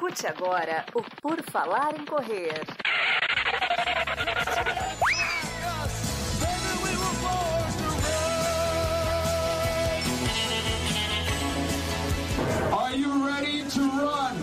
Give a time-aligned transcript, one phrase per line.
[0.00, 2.54] Escute agora o Por Falar em Correr.
[12.72, 14.36] Are you ready to run?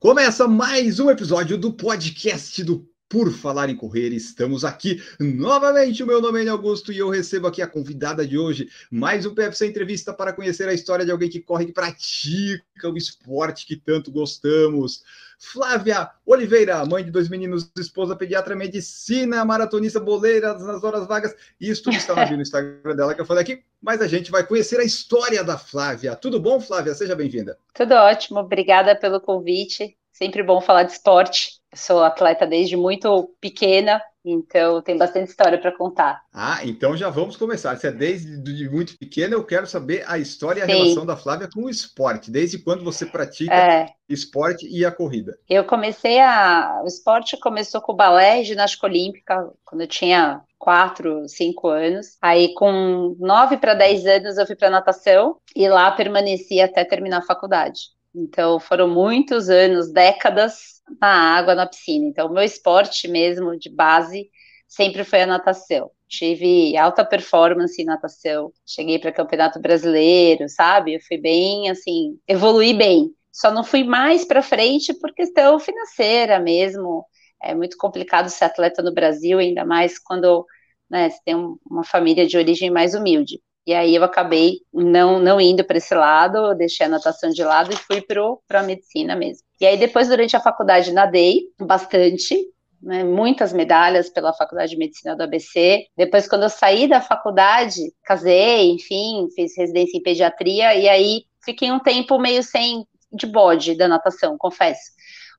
[0.00, 4.12] Começa mais um episódio do podcast do Por Falar em Correr.
[4.12, 6.02] Estamos aqui novamente.
[6.02, 9.34] O meu nome é Augusto e eu recebo aqui a convidada de hoje, mais um
[9.34, 13.76] PFC Entrevista para conhecer a história de alguém que corre e pratica o esporte que
[13.76, 15.02] tanto gostamos.
[15.38, 21.34] Flávia Oliveira, mãe de dois meninos, esposa pediatra, medicina, maratonista, boleira nas horas vagas.
[21.58, 24.80] Isso tudo está no Instagram dela que eu falei aqui, mas a gente vai conhecer
[24.80, 26.14] a história da Flávia.
[26.14, 26.92] Tudo bom, Flávia?
[26.92, 27.56] Seja bem-vinda.
[27.72, 29.96] Tudo ótimo, obrigada pelo convite.
[30.12, 31.57] Sempre bom falar de esporte.
[31.74, 36.22] Sou atleta desde muito pequena, então tem bastante história para contar.
[36.32, 37.76] Ah, então já vamos começar.
[37.76, 40.72] Se é desde muito pequena, eu quero saber a história e a Sim.
[40.72, 42.30] relação da Flávia com o esporte.
[42.30, 43.86] Desde quando você pratica é.
[44.08, 45.38] esporte e a corrida?
[45.48, 46.80] Eu comecei a.
[46.82, 52.18] O esporte começou com o balé e ginástica olímpica, quando eu tinha quatro, cinco anos.
[52.20, 57.18] Aí, com nove para dez anos, eu fui para natação e lá permaneci até terminar
[57.18, 57.97] a faculdade.
[58.14, 62.06] Então, foram muitos anos, décadas na água, na piscina.
[62.06, 64.30] Então, o meu esporte mesmo de base
[64.66, 65.90] sempre foi a natação.
[66.08, 68.50] Tive alta performance em natação.
[68.66, 70.94] Cheguei para campeonato brasileiro, sabe?
[70.94, 73.12] Eu fui bem, assim, evoluí bem.
[73.30, 77.04] Só não fui mais para frente por questão financeira mesmo.
[77.42, 80.44] É muito complicado ser atleta no Brasil, ainda mais quando
[80.90, 81.36] né, você tem
[81.70, 83.40] uma família de origem mais humilde.
[83.68, 87.70] E aí eu acabei não, não indo para esse lado, deixei a natação de lado
[87.70, 89.46] e fui para a medicina mesmo.
[89.60, 92.34] E aí depois, durante a faculdade, nadei bastante,
[92.80, 95.84] né, muitas medalhas pela Faculdade de Medicina do ABC.
[95.94, 101.70] Depois, quando eu saí da faculdade, casei, enfim, fiz residência em pediatria, e aí fiquei
[101.70, 104.92] um tempo meio sem de bode da natação, confesso.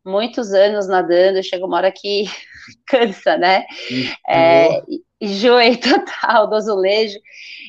[0.06, 2.26] Muitos anos nadando, chega uma hora que
[2.86, 3.66] cansa, né?
[4.28, 4.84] É,
[5.30, 7.18] enjoei total do azulejo.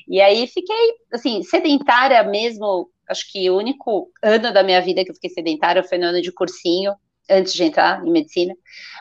[0.09, 2.89] E aí fiquei, assim, sedentária mesmo.
[3.09, 6.23] Acho que o único ano da minha vida que eu fiquei sedentária foi no ano
[6.23, 6.95] de cursinho,
[7.29, 8.55] antes de entrar em medicina.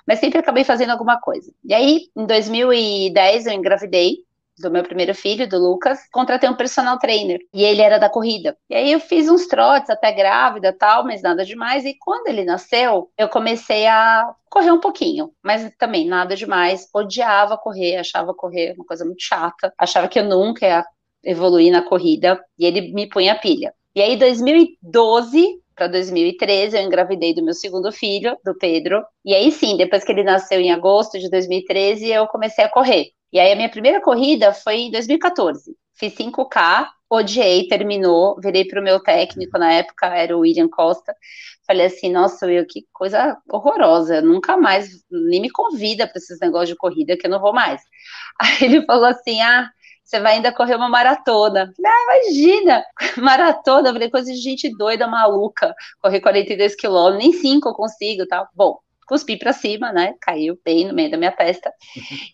[0.08, 1.52] Mas sempre acabei fazendo alguma coisa.
[1.64, 4.18] E aí, em 2010, eu engravidei
[4.60, 8.58] do meu primeiro filho, do Lucas, contratei um personal trainer e ele era da corrida.
[8.70, 11.86] E aí eu fiz uns trotes até grávida, tal, mas nada demais.
[11.86, 16.88] E quando ele nasceu, eu comecei a correr um pouquinho, mas também nada demais.
[16.94, 20.86] Odiava correr, achava correr uma coisa muito chata, achava que eu nunca ia
[21.24, 23.74] evoluir na corrida e ele me punha pilha.
[23.96, 29.02] E aí, 2012 para 2013, eu engravidei do meu segundo filho, do Pedro.
[29.24, 33.12] E aí sim, depois que ele nasceu em agosto de 2013, eu comecei a correr.
[33.32, 35.76] E aí a minha primeira corrida foi em 2014.
[35.94, 41.14] Fiz 5K, odiei, terminou, virei para o meu técnico na época, era o William Costa.
[41.68, 46.70] Falei assim, nossa, Will, que coisa horrorosa, nunca mais, nem me convida para esses negócios
[46.70, 47.82] de corrida que eu não vou mais.
[48.40, 49.70] Aí ele falou assim, ah,
[50.04, 51.72] você vai ainda correr uma maratona.
[51.86, 52.84] Ah, imagina,
[53.18, 58.26] maratona, eu falei, coisa de gente doida, maluca, correr 42 quilômetros, nem 5 eu consigo,
[58.28, 58.48] tal.
[58.56, 58.80] Bom,
[59.10, 60.14] cuspi para cima, né?
[60.22, 61.74] Caiu bem no meio da minha testa.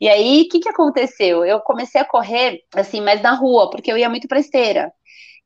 [0.02, 1.46] E aí, o que, que aconteceu?
[1.46, 4.92] Eu comecei a correr, assim, mais na rua, porque eu ia muito para esteira.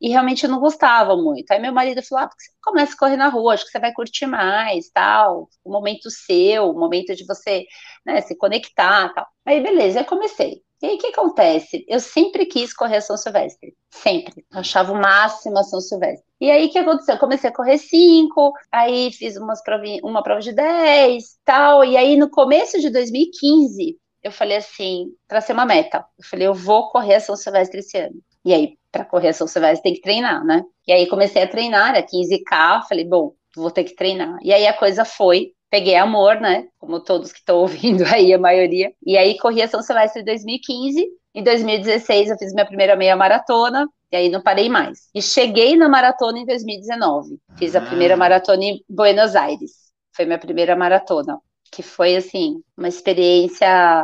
[0.01, 1.51] E realmente eu não gostava muito.
[1.51, 3.79] Aí meu marido falou: ah, porque você começa a correr na rua, acho que você
[3.79, 5.49] vai curtir mais, tal.
[5.63, 7.65] O momento seu, o momento de você
[8.05, 9.27] né, se conectar, tal.
[9.45, 10.63] Aí beleza, eu comecei.
[10.81, 11.85] E aí o que acontece?
[11.87, 13.75] Eu sempre quis correr a São Silvestre.
[13.89, 14.45] Sempre.
[14.51, 16.25] Eu achava o máximo a São Silvestre.
[16.39, 17.15] E aí o que aconteceu?
[17.15, 21.83] Eu comecei a correr cinco, aí fiz umas provinha, uma prova de 10, tal.
[21.83, 26.05] E aí no começo de 2015, eu falei assim, tracei uma meta.
[26.17, 28.15] Eu falei, eu vou correr a São Silvestre esse ano.
[28.45, 30.63] E aí, para correr a São Silvestre tem que treinar, né?
[30.87, 34.37] E aí comecei a treinar, era 15K, falei, bom, vou ter que treinar.
[34.41, 36.67] E aí a coisa foi, peguei amor, né?
[36.79, 38.91] Como todos que estão ouvindo aí, a maioria.
[39.05, 41.07] E aí corri a São Silvestre em 2015.
[41.35, 43.87] Em 2016 eu fiz minha primeira meia maratona.
[44.11, 45.09] E aí não parei mais.
[45.13, 47.37] E cheguei na maratona em 2019.
[47.57, 48.17] Fiz a primeira ah.
[48.17, 49.71] maratona em Buenos Aires.
[50.15, 51.39] Foi minha primeira maratona.
[51.71, 54.03] Que foi, assim, uma experiência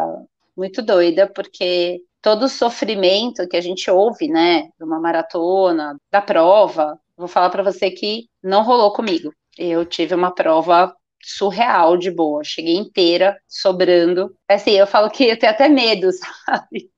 [0.56, 6.22] muito doida, porque todo o sofrimento que a gente ouve, né, de uma maratona, da
[6.22, 9.34] prova, vou falar para você que não rolou comigo.
[9.58, 12.44] Eu tive uma prova surreal de boa.
[12.44, 14.36] Cheguei inteira, sobrando.
[14.48, 16.10] Assim, eu falo que eu tenho até medo,
[16.46, 16.92] sabe?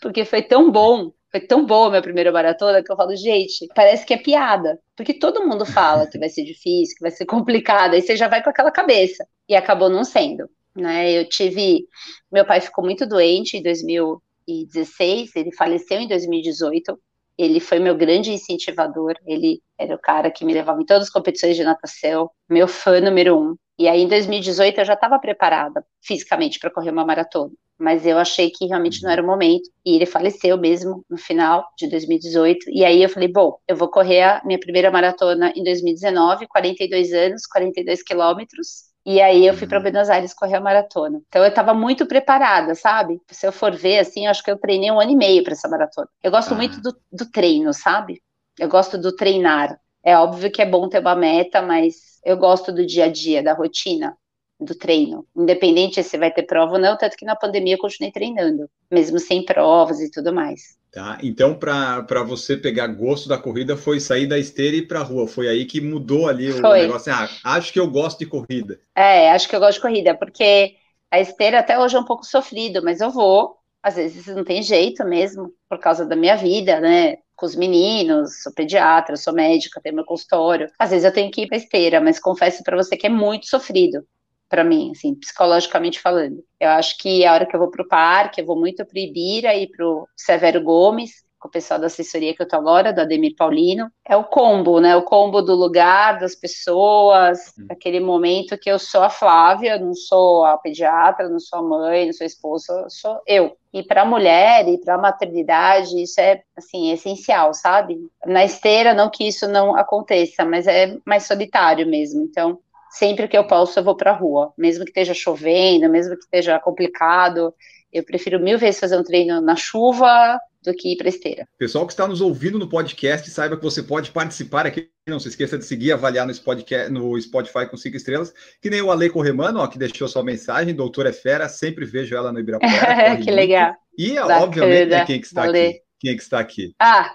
[0.00, 1.12] Porque foi tão bom.
[1.30, 4.78] Foi tão boa a minha primeira maratona que eu falo, gente, parece que é piada.
[4.96, 8.28] Porque todo mundo fala que vai ser difícil, que vai ser complicado, aí você já
[8.28, 9.26] vai com aquela cabeça.
[9.48, 10.48] E acabou não sendo.
[10.74, 11.12] Né?
[11.12, 11.86] Eu tive.
[12.30, 16.98] Meu pai ficou muito doente em 2016, ele faleceu em 2018.
[17.38, 21.10] Ele foi meu grande incentivador, ele era o cara que me levava em todas as
[21.10, 23.56] competições de natação, meu fã número um.
[23.78, 28.16] E aí, em 2018, eu já estava preparada fisicamente para correr uma maratona, mas eu
[28.18, 29.68] achei que realmente não era o momento.
[29.84, 32.70] E ele faleceu mesmo no final de 2018.
[32.70, 37.12] E aí eu falei: bom, eu vou correr a minha primeira maratona em 2019, 42
[37.12, 38.85] anos, 42 quilômetros.
[39.06, 39.78] E aí eu fui para.
[39.78, 41.22] Buenos Aires correr a maratona.
[41.28, 43.22] Então eu estava muito preparada, sabe?
[43.30, 45.52] Se eu for ver, assim, eu acho que eu treinei um ano e meio para
[45.52, 46.08] essa maratona.
[46.20, 46.56] Eu gosto ah.
[46.56, 48.20] muito do, do treino, sabe?
[48.58, 49.78] Eu gosto do treinar.
[50.04, 53.44] É óbvio que é bom ter uma meta, mas eu gosto do dia a dia,
[53.44, 54.16] da rotina,
[54.58, 55.26] do treino.
[55.36, 59.18] Independente se vai ter prova ou não, tanto que na pandemia eu continuei treinando, mesmo
[59.18, 60.76] sem provas e tudo mais.
[60.90, 65.02] Tá, então para você pegar gosto da corrida foi sair da esteira e ir para
[65.02, 65.28] rua.
[65.28, 66.82] Foi aí que mudou ali o foi.
[66.82, 67.12] negócio.
[67.12, 68.80] Ah, acho que eu gosto de corrida.
[68.94, 70.74] É, acho que eu gosto de corrida, porque
[71.10, 73.56] a esteira até hoje é um pouco sofrido, mas eu vou.
[73.82, 77.18] Às vezes não tem jeito mesmo, por causa da minha vida, né?
[77.36, 80.70] com os meninos, sou pediatra, sou médica, tenho meu consultório.
[80.78, 83.46] Às vezes eu tenho que ir para esteira, mas confesso para você que é muito
[83.46, 84.02] sofrido
[84.48, 86.42] para mim, assim, psicologicamente falando.
[86.58, 88.96] Eu acho que a hora que eu vou para o parque, eu vou muito para
[88.96, 92.56] o Ibira e para o Severo Gomes, com o pessoal da assessoria que eu tô
[92.56, 94.96] agora, do Ademir Paulino, é o combo, né?
[94.96, 97.66] O combo do lugar, das pessoas, hum.
[97.70, 102.06] aquele momento que eu sou a Flávia, não sou a pediatra, não sou a mãe,
[102.06, 103.56] não sou a esposa, sou eu.
[103.72, 107.98] E para a mulher e para a maternidade, isso é, assim, essencial, sabe?
[108.24, 112.22] Na esteira, não que isso não aconteça, mas é mais solitário mesmo.
[112.22, 112.58] Então,
[112.98, 116.24] sempre que eu posso, eu vou para a rua, mesmo que esteja chovendo, mesmo que
[116.24, 117.54] esteja complicado.
[117.92, 121.46] Eu prefiro mil vezes fazer um treino na chuva do que ir para esteira.
[121.58, 124.90] Pessoal que está nos ouvindo no podcast, saiba que você pode participar aqui.
[125.08, 128.82] Não se esqueça de seguir, avaliar no, Spotify, no Spotify com cinco estrelas, que nem
[128.82, 130.74] o Ale Corremano, ó, que deixou sua mensagem.
[130.74, 133.16] Doutora é fera, sempre vejo ela no Ibirapuera.
[133.22, 133.74] que legal.
[133.96, 134.42] E, Bacana.
[134.42, 135.80] obviamente, né, quem que está aqui?
[136.00, 136.74] Quem é que está aqui?
[136.78, 137.14] Ah,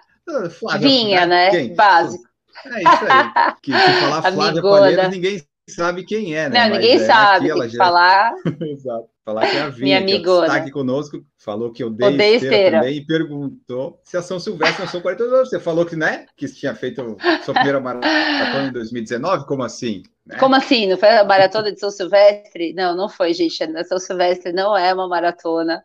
[0.58, 1.50] Flávia, Vinha, né?
[1.50, 1.76] Quem?
[1.76, 2.24] Básico.
[2.66, 3.52] É isso aí.
[3.62, 6.68] Que, se falar Flávia Palheiros, ninguém sabe quem é, né?
[6.68, 7.48] Não, ninguém é, sabe.
[7.48, 7.78] Já...
[7.78, 8.34] falar.
[8.62, 9.12] Exato.
[9.24, 12.80] Falar que é a Minha que está aqui conosco, falou que odeia, odeia esteira, esteira,
[12.80, 15.50] também e perguntou se a São Silvestre não são 42 anos.
[15.50, 17.16] Você falou que, né, que tinha feito
[17.46, 20.02] sua primeira maratona em 2019, como assim?
[20.26, 20.38] Né?
[20.38, 20.88] Como assim?
[20.88, 22.74] Não foi a maratona de São Silvestre?
[22.74, 23.64] Não, não foi, gente.
[23.64, 25.84] A São Silvestre não é uma maratona,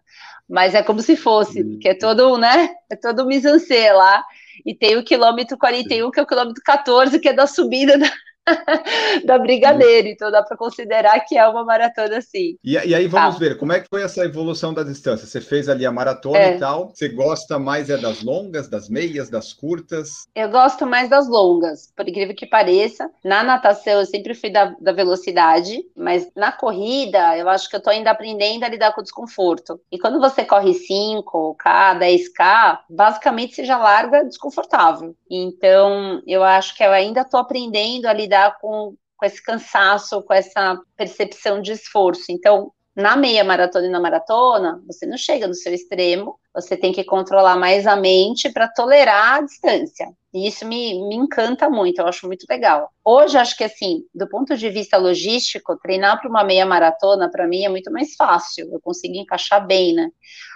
[0.49, 1.79] mas é como se fosse, hum.
[1.79, 3.49] que é todo, né, é todo um mise
[3.93, 4.25] lá,
[4.65, 8.11] e tem o quilômetro 41, que é o quilômetro 14, que é da subida da
[9.25, 12.57] da Brigadeiro, então dá para considerar que é uma maratona sim.
[12.63, 13.41] E, e aí vamos tá.
[13.41, 15.27] ver, como é que foi essa evolução da distância?
[15.27, 16.57] Você fez ali a maratona é.
[16.57, 20.27] e tal, você gosta mais é das longas, das meias, das curtas?
[20.35, 23.11] Eu gosto mais das longas, por incrível que pareça.
[23.25, 27.83] Na natação eu sempre fui da, da velocidade, mas na corrida eu acho que eu
[27.83, 29.81] tô ainda aprendendo a lidar com o desconforto.
[29.91, 35.15] E quando você corre 5K, 10K, basicamente você já larga desconfortável.
[35.31, 40.23] Então eu acho que eu ainda tô aprendendo a lidar lidar com, com esse cansaço,
[40.23, 42.25] com essa percepção de esforço.
[42.31, 46.93] Então, na meia maratona e na maratona, você não chega no seu extremo, você tem
[46.93, 50.09] que controlar mais a mente para tolerar a distância.
[50.33, 52.91] E isso me, me encanta muito, eu acho muito legal.
[53.05, 57.47] Hoje, acho que assim, do ponto de vista logístico, treinar para uma meia maratona, para
[57.47, 60.09] mim, é muito mais fácil, eu consigo encaixar bem, né?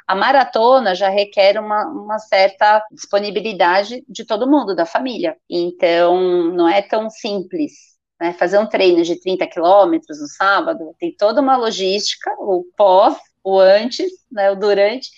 [0.08, 5.36] A maratona já requer uma, uma certa disponibilidade de todo mundo, da família.
[5.48, 7.89] Então, não é tão simples
[8.20, 13.16] né, fazer um treino de 30 quilômetros no sábado, tem toda uma logística, o pós,
[13.42, 15.10] o antes, né, o durante.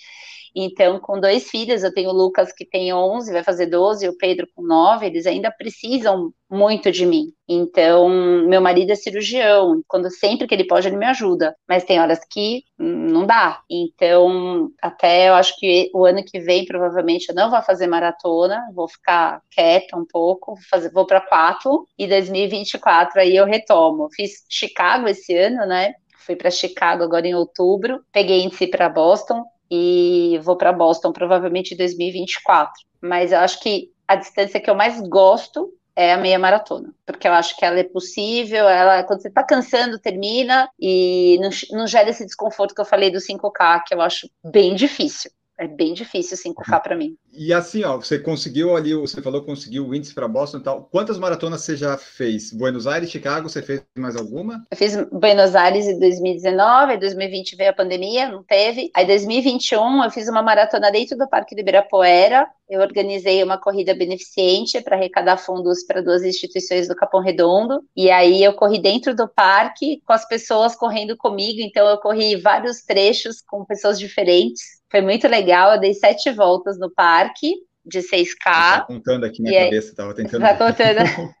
[0.55, 4.09] Então, com dois filhos, eu tenho o Lucas que tem 11, vai fazer 12, e
[4.09, 7.33] o Pedro com 9, eles ainda precisam muito de mim.
[7.47, 8.07] Então,
[8.47, 12.19] meu marido é cirurgião, quando sempre que ele pode, ele me ajuda, mas tem horas
[12.29, 13.61] que não dá.
[13.69, 18.61] Então, até eu acho que o ano que vem, provavelmente, eu não vou fazer maratona,
[18.73, 24.09] vou ficar quieta um pouco, vou, fazer, vou para quatro, e 2024 aí eu retomo.
[24.15, 25.93] Fiz Chicago esse ano, né?
[26.25, 31.73] Fui para Chicago agora em outubro, peguei índice para Boston, e vou para Boston provavelmente
[31.73, 32.73] em 2024.
[33.01, 37.27] Mas eu acho que a distância que eu mais gosto é a meia maratona, porque
[37.27, 41.87] eu acho que ela é possível, ela quando você está cansando termina e não, não
[41.87, 45.29] gera esse desconforto que eu falei do 5K, que eu acho bem difícil.
[45.57, 47.15] É bem difícil 5K para mim.
[47.31, 50.63] E assim, ó, você conseguiu ali, você falou que conseguiu o índice para Boston e
[50.63, 50.83] tal.
[50.91, 52.51] Quantas maratonas você já fez?
[52.51, 54.63] Buenos Aires, Chicago, você fez mais alguma?
[54.69, 58.91] Eu fiz Buenos Aires em 2019, em 2020 veio a pandemia, não teve.
[58.95, 62.47] Aí 2021 eu fiz uma maratona dentro do Parque do Ibirapuera.
[62.69, 67.83] Eu organizei uma corrida beneficente para arrecadar fundos para duas instituições do Capão Redondo.
[67.95, 72.35] E aí eu corri dentro do parque com as pessoas correndo comigo, então eu corri
[72.35, 77.97] vários trechos com pessoas diferentes foi muito legal, eu dei sete voltas no parque, de
[77.97, 78.43] 6K.
[78.43, 80.41] Tá contando aqui na cabeça, aí, tava tentando.
[80.45, 81.33] Tá contando.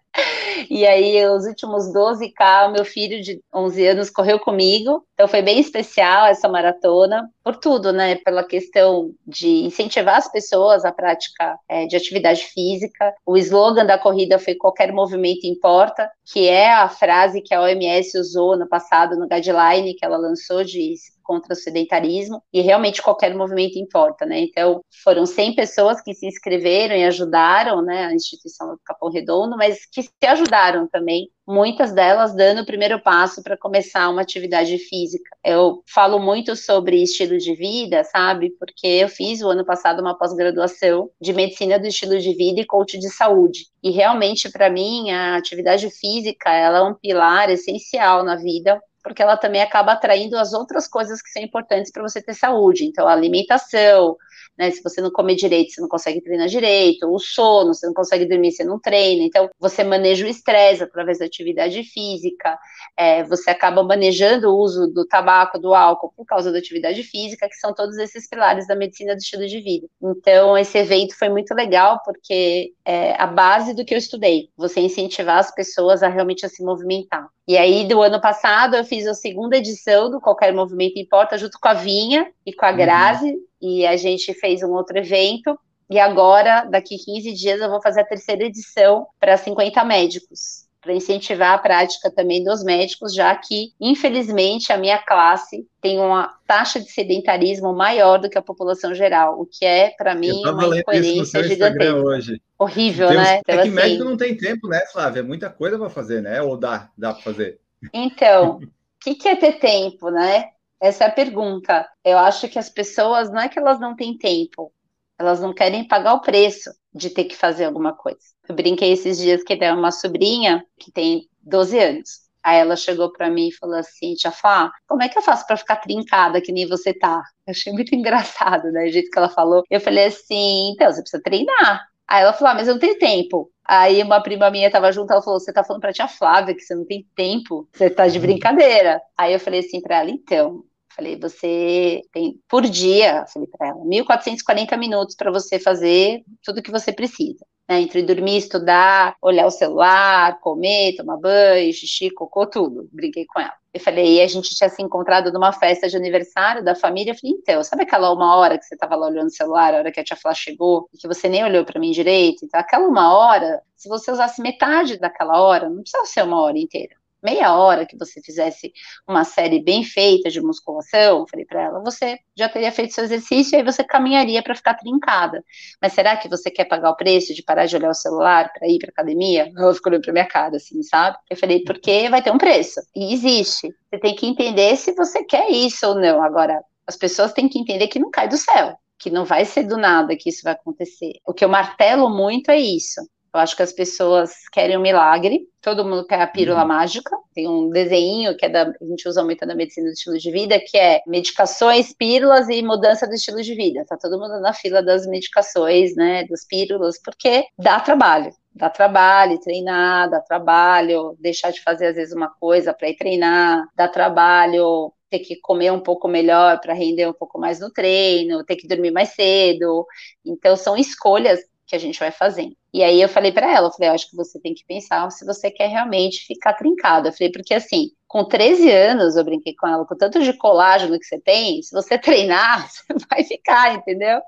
[0.69, 5.03] E aí, os últimos 12K, o meu filho de 11 anos correu comigo.
[5.13, 8.15] Então, foi bem especial essa maratona, por tudo, né?
[8.15, 13.13] Pela questão de incentivar as pessoas à prática é, de atividade física.
[13.25, 18.17] O slogan da corrida foi qualquer movimento importa, que é a frase que a OMS
[18.17, 20.93] usou no passado no guideline que ela lançou de
[21.23, 24.41] contra o sedentarismo, e realmente qualquer movimento importa, né?
[24.41, 29.57] Então, foram 100 pessoas que se inscreveram e ajudaram, né, a instituição do Capão Redondo,
[29.57, 34.77] mas que se ajudaram também muitas delas dando o primeiro passo para começar uma atividade
[34.77, 35.35] física.
[35.43, 38.51] Eu falo muito sobre estilo de vida, sabe?
[38.57, 42.65] Porque eu fiz o ano passado uma pós-graduação de medicina do estilo de vida e
[42.65, 43.67] coach de saúde.
[43.81, 49.21] E realmente para mim a atividade física, ela é um pilar essencial na vida porque
[49.21, 52.85] ela também acaba atraindo as outras coisas que são importantes para você ter saúde.
[52.85, 54.15] Então, alimentação,
[54.57, 54.71] né?
[54.71, 58.25] Se você não comer direito, você não consegue treinar direito, o sono, você não consegue
[58.25, 59.23] dormir, você não treina.
[59.23, 62.57] Então, você maneja o estresse através da atividade física,
[62.97, 67.47] é, você acaba manejando o uso do tabaco, do álcool por causa da atividade física,
[67.47, 69.87] que são todos esses pilares da medicina do estilo de vida.
[70.01, 74.79] Então, esse evento foi muito legal, porque é a base do que eu estudei, você
[74.81, 77.27] incentivar as pessoas a realmente a se movimentar.
[77.47, 81.59] E aí, do ano passado, eu fiz a segunda edição do Qualquer Movimento Importa, junto
[81.59, 82.77] com a Vinha e com a uhum.
[82.77, 83.41] Grazi, uhum.
[83.63, 85.57] E a gente fez um outro evento.
[85.89, 90.93] E agora, daqui 15 dias, eu vou fazer a terceira edição para 50 médicos, para
[90.93, 96.77] incentivar a prática também dos médicos, já que, infelizmente, a minha classe tem uma taxa
[96.77, 101.41] de sedentarismo maior do que a população geral, o que é, para mim, uma incoerência
[101.43, 101.95] gigantesca.
[101.95, 102.41] Hoje.
[102.59, 103.39] Horrível, tem né?
[103.39, 105.21] Então, é que assim, médico não tem tempo, né, Flávia?
[105.21, 106.41] É muita coisa para fazer, né?
[106.41, 107.59] Ou dá, dá para fazer?
[107.93, 108.67] Então, o
[108.99, 110.49] que, que é ter tempo, né?
[110.83, 111.87] Essa é a pergunta.
[112.03, 114.69] Eu acho que as pessoas, não é que elas não têm tempo,
[115.17, 118.19] elas não querem pagar o preço de ter que fazer alguma coisa.
[118.49, 122.23] Eu brinquei esses dias que tem uma sobrinha que tem 12 anos.
[122.43, 125.47] Aí ela chegou para mim e falou assim: Tia Fá, como é que eu faço
[125.47, 127.23] para ficar trincada que nem você tá?
[127.47, 128.83] Eu achei muito engraçado, né?
[128.83, 129.63] O jeito que ela falou.
[129.69, 131.87] Eu falei assim: então, você precisa treinar.
[132.05, 133.49] Aí ela falou: ah, mas eu não tenho tempo.
[133.63, 136.59] Aí uma prima minha tava junto, ela falou: Você tá falando pra tia Flávia que
[136.61, 139.01] você não tem tempo, você tá de brincadeira.
[139.17, 143.85] Aí eu falei assim pra ela: Então, falei, você tem por dia, falei para ela,
[143.85, 149.51] 1440 minutos para você fazer tudo que você precisa né, entre dormir, estudar, olhar o
[149.51, 152.89] celular, comer, tomar banho, xixi, cocô, tudo.
[152.91, 153.53] Brinquei com ela.
[153.73, 157.11] Eu falei, e a gente tinha se encontrado numa festa de aniversário da família.
[157.11, 159.77] Eu falei, então, sabe aquela uma hora que você estava lá olhando o celular, a
[159.77, 162.45] hora que a tia Flá chegou, e que você nem olhou para mim direito?
[162.45, 166.57] Então, aquela uma hora, se você usasse metade daquela hora, não precisa ser uma hora
[166.57, 168.71] inteira meia hora que você fizesse
[169.07, 173.55] uma série bem feita de musculação, falei para ela, você já teria feito seu exercício
[173.55, 175.43] e aí você caminharia para ficar trincada.
[175.81, 178.67] Mas será que você quer pagar o preço de parar de olhar o celular para
[178.67, 179.51] ir para academia?
[179.57, 181.17] Ela ficou olhando para minha cara, assim, sabe?
[181.29, 182.81] Eu falei, porque vai ter um preço.
[182.95, 183.69] E existe.
[183.89, 186.21] Você tem que entender se você quer isso ou não.
[186.21, 189.63] Agora, as pessoas têm que entender que não cai do céu que não vai ser
[189.63, 191.11] do nada que isso vai acontecer.
[191.27, 193.01] O que eu martelo muito é isso.
[193.33, 196.67] Eu acho que as pessoas querem um milagre, todo mundo quer a pílula uhum.
[196.67, 197.17] mágica.
[197.33, 200.31] Tem um desenho que é da, a gente usa muito na medicina do estilo de
[200.31, 203.83] vida, que é medicações, pílulas e mudança do estilo de vida.
[203.87, 208.31] Tá todo mundo na fila das medicações, né, das pílulas, porque dá trabalho.
[208.53, 213.67] Dá trabalho treinar, dá trabalho deixar de fazer às vezes uma coisa para ir treinar,
[213.75, 218.43] dá trabalho ter que comer um pouco melhor para render um pouco mais no treino,
[218.43, 219.85] ter que dormir mais cedo.
[220.23, 221.39] Então são escolhas
[221.73, 222.55] que a gente vai fazendo.
[222.71, 225.25] E aí eu falei para ela, eu falei, acho que você tem que pensar se
[225.25, 227.09] você quer realmente ficar trincada.
[227.09, 230.99] Eu falei, porque assim, com 13 anos, eu brinquei com ela, com tanto de colágeno
[230.99, 234.21] que você tem, se você treinar, você vai ficar, entendeu?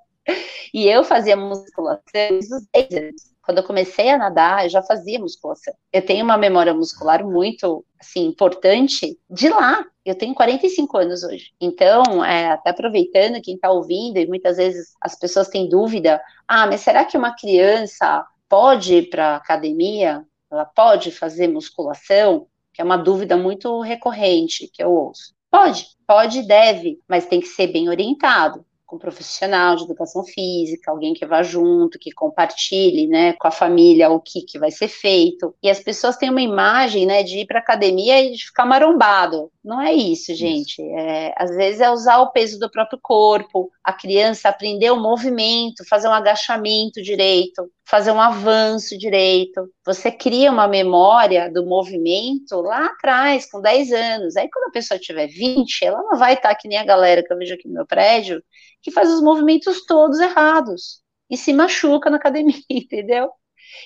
[0.74, 3.35] E eu fazia musculação desde os 10 anos.
[3.46, 5.74] Quando eu comecei a nadar, eu já fazia musculação.
[5.94, 9.86] Eu tenho uma memória muscular muito, assim, importante de lá.
[10.04, 11.52] Eu tenho 45 anos hoje.
[11.62, 16.66] Então, é, até aproveitando quem está ouvindo, e muitas vezes as pessoas têm dúvida, ah,
[16.66, 20.25] mas será que uma criança pode ir para academia?
[20.52, 22.48] Ela pode fazer musculação?
[22.74, 25.36] Que é uma dúvida muito recorrente que eu ouço.
[25.52, 30.24] Pode, pode e deve, mas tem que ser bem orientado com um profissional de educação
[30.24, 34.72] física, alguém que vá junto, que compartilhe, né, com a família o que, que vai
[34.72, 35.54] ser feito.
[35.62, 39.52] E as pessoas têm uma imagem, né, de ir para academia e de ficar marombado.
[39.64, 40.82] Não é isso, gente.
[40.82, 45.88] É, às vezes é usar o peso do próprio corpo, a criança aprender o movimento,
[45.88, 49.70] fazer um agachamento direito, fazer um avanço direito.
[49.86, 54.36] Você cria uma memória do movimento lá atrás, com 10 anos.
[54.36, 57.32] Aí, quando a pessoa tiver 20, ela não vai estar que nem a galera que
[57.32, 58.44] eu vejo aqui no meu prédio,
[58.82, 61.01] que faz os movimentos todos errados.
[61.30, 63.32] e se machuca na academia, entendeu?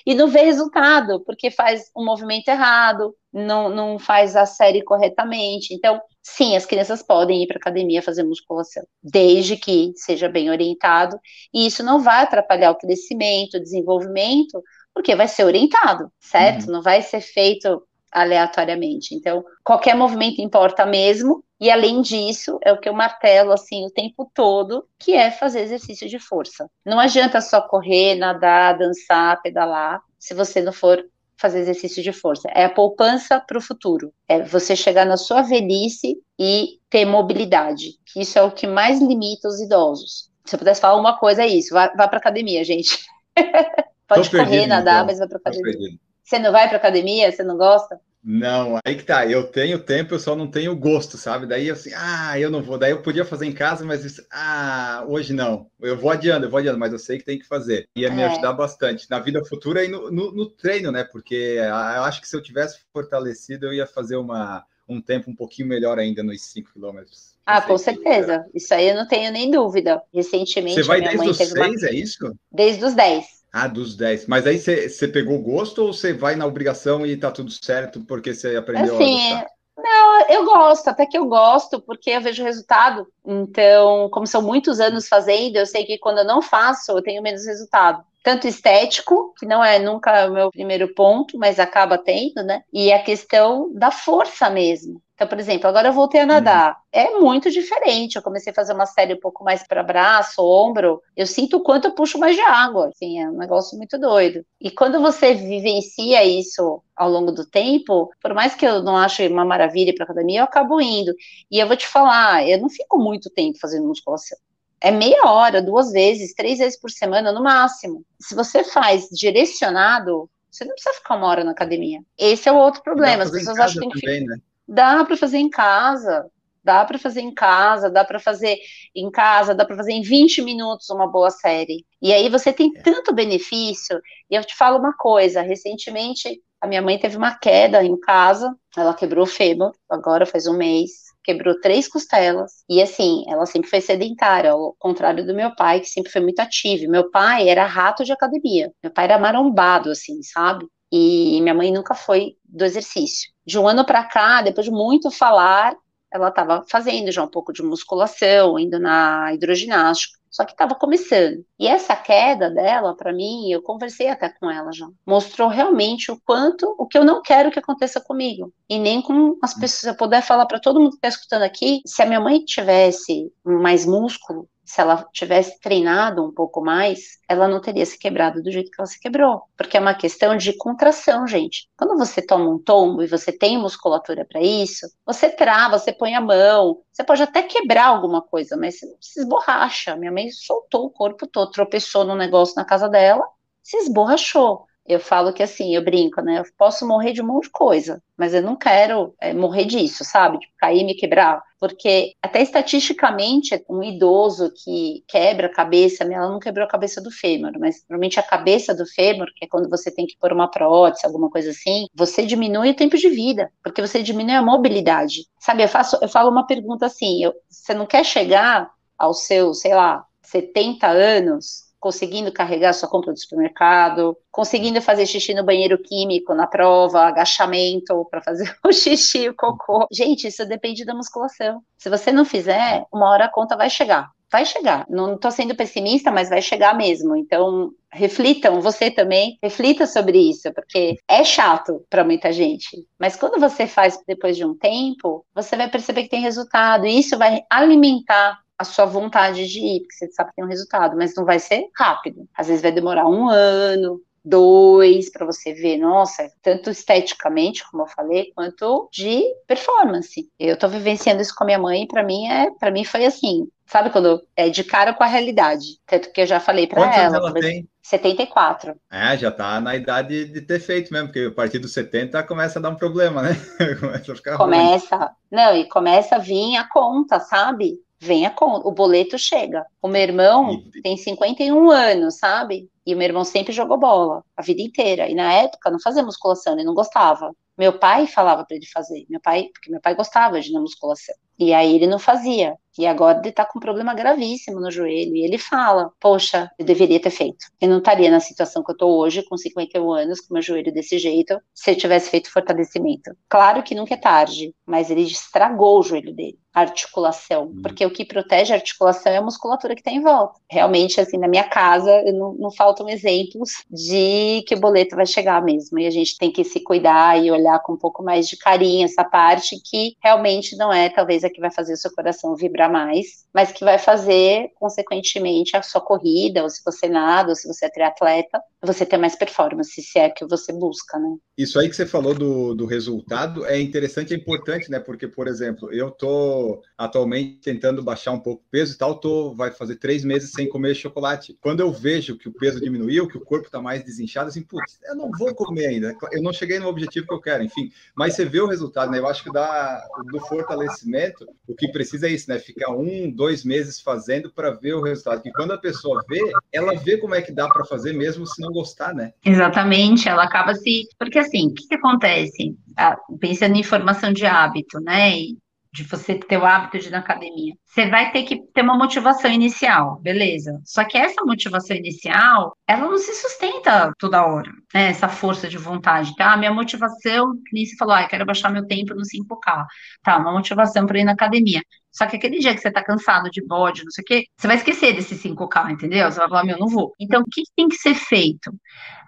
[0.06, 5.74] E não vê resultado, porque faz um movimento errado, não, não faz a série corretamente.
[5.74, 11.18] Então, sim, as crianças podem ir para academia fazer musculação, desde que seja bem orientado,
[11.52, 14.62] e isso não vai atrapalhar o crescimento, o desenvolvimento,
[14.94, 16.66] porque vai ser orientado, certo?
[16.66, 16.72] Uhum.
[16.72, 19.14] Não vai ser feito aleatoriamente.
[19.14, 23.90] Então, qualquer movimento importa mesmo, e além disso, é o que eu martelo assim o
[23.90, 26.68] tempo todo, que é fazer exercício de força.
[26.84, 31.04] Não adianta só correr, nadar, dançar, pedalar, se você não for
[31.40, 32.48] fazer exercício de força.
[32.54, 34.12] É a poupança para o futuro.
[34.28, 37.94] É você chegar na sua velhice e ter mobilidade.
[38.14, 40.30] Isso é o que mais limita os idosos.
[40.44, 41.72] Se eu pudesse falar uma coisa, é isso.
[41.72, 42.98] Vá, vá para academia, gente.
[44.06, 45.06] Pode Tô correr, perdido, nadar, então.
[45.06, 45.90] mas vai para academia.
[46.22, 47.32] Você não vai para academia?
[47.32, 48.00] Você não gosta?
[48.22, 49.26] Não, aí que tá.
[49.26, 51.46] Eu tenho tempo, eu só não tenho gosto, sabe?
[51.46, 52.76] Daí assim, ah, eu não vou.
[52.76, 55.70] Daí eu podia fazer em casa, mas ah, hoje não.
[55.80, 57.88] Eu vou adiando, eu vou adiando, mas eu sei que tem que fazer.
[57.96, 58.10] Ia é.
[58.10, 61.02] me ajudar bastante na vida futura e no, no, no, treino, né?
[61.02, 65.30] Porque ah, eu acho que se eu tivesse fortalecido, eu ia fazer uma, um tempo
[65.30, 67.30] um pouquinho melhor ainda nos 5 quilômetros.
[67.46, 68.44] Ah, com certeza.
[68.54, 70.02] Isso aí eu não tenho nem dúvida.
[70.12, 70.74] Recentemente.
[70.74, 71.66] Você vai desde os 6, uma...
[71.88, 72.36] é isso?
[72.52, 73.39] Desde os 10.
[73.52, 74.26] Ah, dos 10.
[74.26, 78.32] Mas aí você pegou gosto ou você vai na obrigação e tá tudo certo porque
[78.32, 79.50] você aprendeu assim, a gostar?
[79.76, 83.06] Não, eu gosto, até que eu gosto, porque eu vejo resultado.
[83.24, 87.22] Então, como são muitos anos fazendo, eu sei que quando eu não faço, eu tenho
[87.22, 88.04] menos resultado.
[88.22, 92.62] Tanto estético, que não é nunca o meu primeiro ponto, mas acaba tendo, né?
[92.72, 95.00] E a questão da força mesmo.
[95.20, 96.70] Então, por exemplo, agora eu voltei a nadar.
[96.70, 96.74] Uhum.
[96.92, 98.16] É muito diferente.
[98.16, 101.02] Eu comecei a fazer uma série um pouco mais para braço, ombro.
[101.14, 102.88] Eu sinto o quanto eu puxo mais de água.
[102.88, 104.42] Assim, é um negócio muito doido.
[104.58, 109.28] E quando você vivencia isso ao longo do tempo, por mais que eu não ache
[109.28, 111.12] uma maravilha para academia, eu acabo indo.
[111.50, 114.38] E eu vou te falar, eu não fico muito tempo fazendo musculação.
[114.80, 118.04] É meia hora, duas vezes, três vezes por semana no máximo.
[118.18, 122.00] Se você faz direcionado, você não precisa ficar uma hora na academia.
[122.18, 123.22] Esse é o outro problema.
[123.22, 124.36] As pessoas acham que tem que também, ficar.
[124.36, 124.42] Né?
[124.66, 126.30] Dá para fazer em casa,
[126.64, 128.58] dá para fazer em casa, dá para fazer
[128.94, 131.84] em casa, dá para fazer em 20 minutos uma boa série.
[132.00, 132.82] E aí você tem é.
[132.82, 134.00] tanto benefício.
[134.30, 138.54] E eu te falo uma coisa, recentemente a minha mãe teve uma queda em casa,
[138.76, 143.68] ela quebrou o fêmur, agora faz um mês, quebrou três costelas, e assim, ela sempre
[143.70, 146.90] foi sedentária, ao contrário do meu pai, que sempre foi muito ativo.
[146.90, 150.66] Meu pai era rato de academia, meu pai era marombado, assim, sabe?
[150.92, 153.30] E minha mãe nunca foi do exercício.
[153.46, 155.76] De um ano para cá, depois de muito falar,
[156.12, 161.44] ela estava fazendo já um pouco de musculação, indo na hidroginástica, só que estava começando.
[161.58, 166.20] E essa queda dela, para mim, eu conversei até com ela já, mostrou realmente o
[166.24, 169.80] quanto, o que eu não quero que aconteça comigo, e nem com as pessoas.
[169.80, 172.44] Se eu puder falar para todo mundo que está escutando aqui, se a minha mãe
[172.44, 178.40] tivesse mais músculo, se ela tivesse treinado um pouco mais, ela não teria se quebrado
[178.40, 179.42] do jeito que ela se quebrou.
[179.56, 181.68] Porque é uma questão de contração, gente.
[181.76, 186.14] Quando você toma um tombo e você tem musculatura para isso, você trava, você põe
[186.14, 189.96] a mão, você pode até quebrar alguma coisa, mas você se esborracha.
[189.96, 193.26] Minha mãe soltou o corpo todo, tropeçou num negócio na casa dela,
[193.64, 194.66] se esborrachou.
[194.86, 196.38] Eu falo que assim, eu brinco, né?
[196.40, 200.04] Eu posso morrer de um monte de coisa, mas eu não quero é, morrer disso,
[200.04, 200.38] sabe?
[200.38, 201.42] Tipo, cair e me quebrar.
[201.60, 207.10] Porque até estatisticamente, um idoso que quebra a cabeça, ela não quebrou a cabeça do
[207.10, 210.50] fêmur, mas normalmente a cabeça do fêmur, que é quando você tem que pôr uma
[210.50, 215.26] prótese, alguma coisa assim, você diminui o tempo de vida, porque você diminui a mobilidade.
[215.38, 219.60] Sabe, eu faço, eu falo uma pergunta assim, eu, você não quer chegar aos seus,
[219.60, 225.78] sei lá, 70 anos conseguindo carregar sua compra do supermercado, conseguindo fazer xixi no banheiro
[225.82, 229.88] químico na prova, agachamento para fazer o xixi, o cocô.
[229.90, 231.62] Gente, isso depende da musculação.
[231.78, 234.10] Se você não fizer, uma hora a conta vai chegar.
[234.30, 234.86] Vai chegar.
[234.88, 237.16] Não estou sendo pessimista, mas vai chegar mesmo.
[237.16, 242.86] Então, reflitam, você também, reflita sobre isso, porque é chato para muita gente.
[242.96, 246.86] Mas quando você faz depois de um tempo, você vai perceber que tem resultado.
[246.86, 250.48] E isso vai alimentar a sua vontade de ir, porque você sabe que tem um
[250.48, 252.28] resultado, mas não vai ser rápido.
[252.36, 257.86] Às vezes vai demorar um ano, dois, para você ver, nossa, tanto esteticamente, como eu
[257.86, 260.28] falei, quanto de performance.
[260.38, 263.06] Eu tô vivenciando isso com a minha mãe, e para mim é, para mim foi
[263.06, 265.78] assim, sabe quando é de cara com a realidade.
[265.86, 267.16] Tanto que eu já falei para ela.
[267.16, 267.66] ela tem?
[267.82, 268.74] 74.
[268.90, 272.58] É, já tá na idade de ter feito mesmo, porque a partir dos 70 começa
[272.58, 273.30] a dar um problema, né?
[273.80, 274.96] começa a ficar Começa.
[274.96, 275.08] Ruim.
[275.30, 277.80] Não, e começa a vir a conta, sabe?
[278.00, 279.64] Vem a conta, o boleto chega.
[279.82, 280.82] O meu irmão e...
[280.82, 282.68] tem 51 anos, sabe?
[282.86, 285.08] E o meu irmão sempre jogou bola, a vida inteira.
[285.08, 287.34] E na época não fazia musculação, ele não gostava.
[287.58, 290.60] Meu pai falava para ele fazer, meu pai, porque meu pai gostava de ir na
[290.60, 291.14] musculação.
[291.38, 292.54] E aí ele não fazia.
[292.78, 295.16] E agora ele tá com um problema gravíssimo no joelho.
[295.16, 297.46] E ele fala: Poxa, eu deveria ter feito.
[297.60, 300.72] Eu não estaria na situação que eu tô hoje, com 51 anos, com meu joelho
[300.72, 303.10] desse jeito, se eu tivesse feito fortalecimento.
[303.28, 307.62] Claro que nunca é tarde, mas ele estragou o joelho dele articulação, uhum.
[307.62, 310.40] porque o que protege a articulação é a musculatura que está em volta.
[310.50, 315.42] Realmente, assim, na minha casa, não, não faltam exemplos de que o boleto vai chegar
[315.44, 318.36] mesmo, e a gente tem que se cuidar e olhar com um pouco mais de
[318.36, 322.34] carinho essa parte que realmente não é, talvez, a que vai fazer o seu coração
[322.34, 327.36] vibrar mais, mas que vai fazer, consequentemente, a sua corrida, ou se você nada, ou
[327.36, 331.16] se você é triatleta, você ter mais performance, se é que você busca, né?
[331.36, 334.78] Isso aí que você falou do, do resultado é interessante, é importante, né?
[334.78, 339.34] Porque, por exemplo, eu tô atualmente tentando baixar um pouco o peso e tal, tô,
[339.34, 341.38] vai fazer três meses sem comer chocolate.
[341.40, 344.78] Quando eu vejo que o peso diminuiu, que o corpo tá mais desinchado, assim, putz,
[344.84, 347.70] eu não vou comer ainda, eu não cheguei no objetivo que eu quero, enfim.
[347.94, 348.98] Mas você vê o resultado, né?
[348.98, 352.38] Eu acho que dá, do fortalecimento, o que precisa é isso, né?
[352.38, 355.22] Ficar um, dois meses fazendo para ver o resultado.
[355.22, 356.20] Que quando a pessoa vê,
[356.52, 359.12] ela vê como é que dá para fazer mesmo se não gostar, né?
[359.24, 360.88] Exatamente, ela acaba se.
[360.98, 362.56] Porque assim, o que, que acontece?
[362.76, 365.18] Ah, pensando em formação de hábito, né?
[365.18, 365.38] E
[365.72, 367.54] de você ter o hábito de ir na academia.
[367.64, 370.60] Você vai ter que ter uma motivação inicial, beleza.
[370.64, 374.88] Só que essa motivação inicial, ela não se sustenta toda hora, né?
[374.90, 376.14] Essa força de vontade.
[376.16, 376.36] Tá?
[376.36, 379.66] Minha motivação, nem você falou, ah, quero baixar meu tempo no 5K.
[380.02, 381.62] Tá, uma motivação para ir na academia.
[381.92, 384.46] Só que aquele dia que você tá cansado de bode, não sei o quê, você
[384.46, 386.10] vai esquecer desse 5K, entendeu?
[386.10, 386.94] Você vai falar, meu, não vou.
[387.00, 388.52] Então, o que tem que ser feito?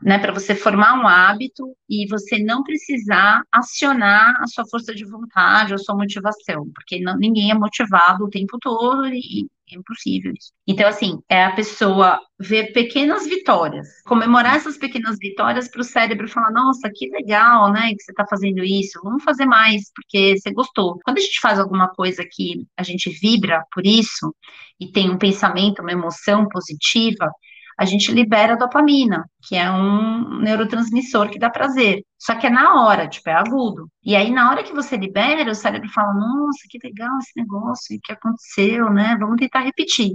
[0.02, 5.04] Né, para você formar um hábito e você não precisar acionar a sua força de
[5.04, 10.32] vontade ou sua motivação, porque não, ninguém é motivado o tempo todo e, é impossível
[10.36, 10.52] isso.
[10.66, 16.28] Então, assim, é a pessoa ver pequenas vitórias, comemorar essas pequenas vitórias para o cérebro
[16.28, 20.52] falar: nossa, que legal, né, que você está fazendo isso, vamos fazer mais, porque você
[20.52, 20.98] gostou.
[21.04, 24.34] Quando a gente faz alguma coisa que a gente vibra por isso
[24.80, 27.30] e tem um pensamento, uma emoção positiva,
[27.78, 32.04] a gente libera dopamina, que é um neurotransmissor que dá prazer.
[32.18, 33.88] Só que é na hora, tipo, é agudo.
[34.04, 37.96] E aí, na hora que você libera, o cérebro fala: Nossa, que legal esse negócio,
[37.96, 39.16] o que aconteceu, né?
[39.18, 40.12] Vamos tentar repetir.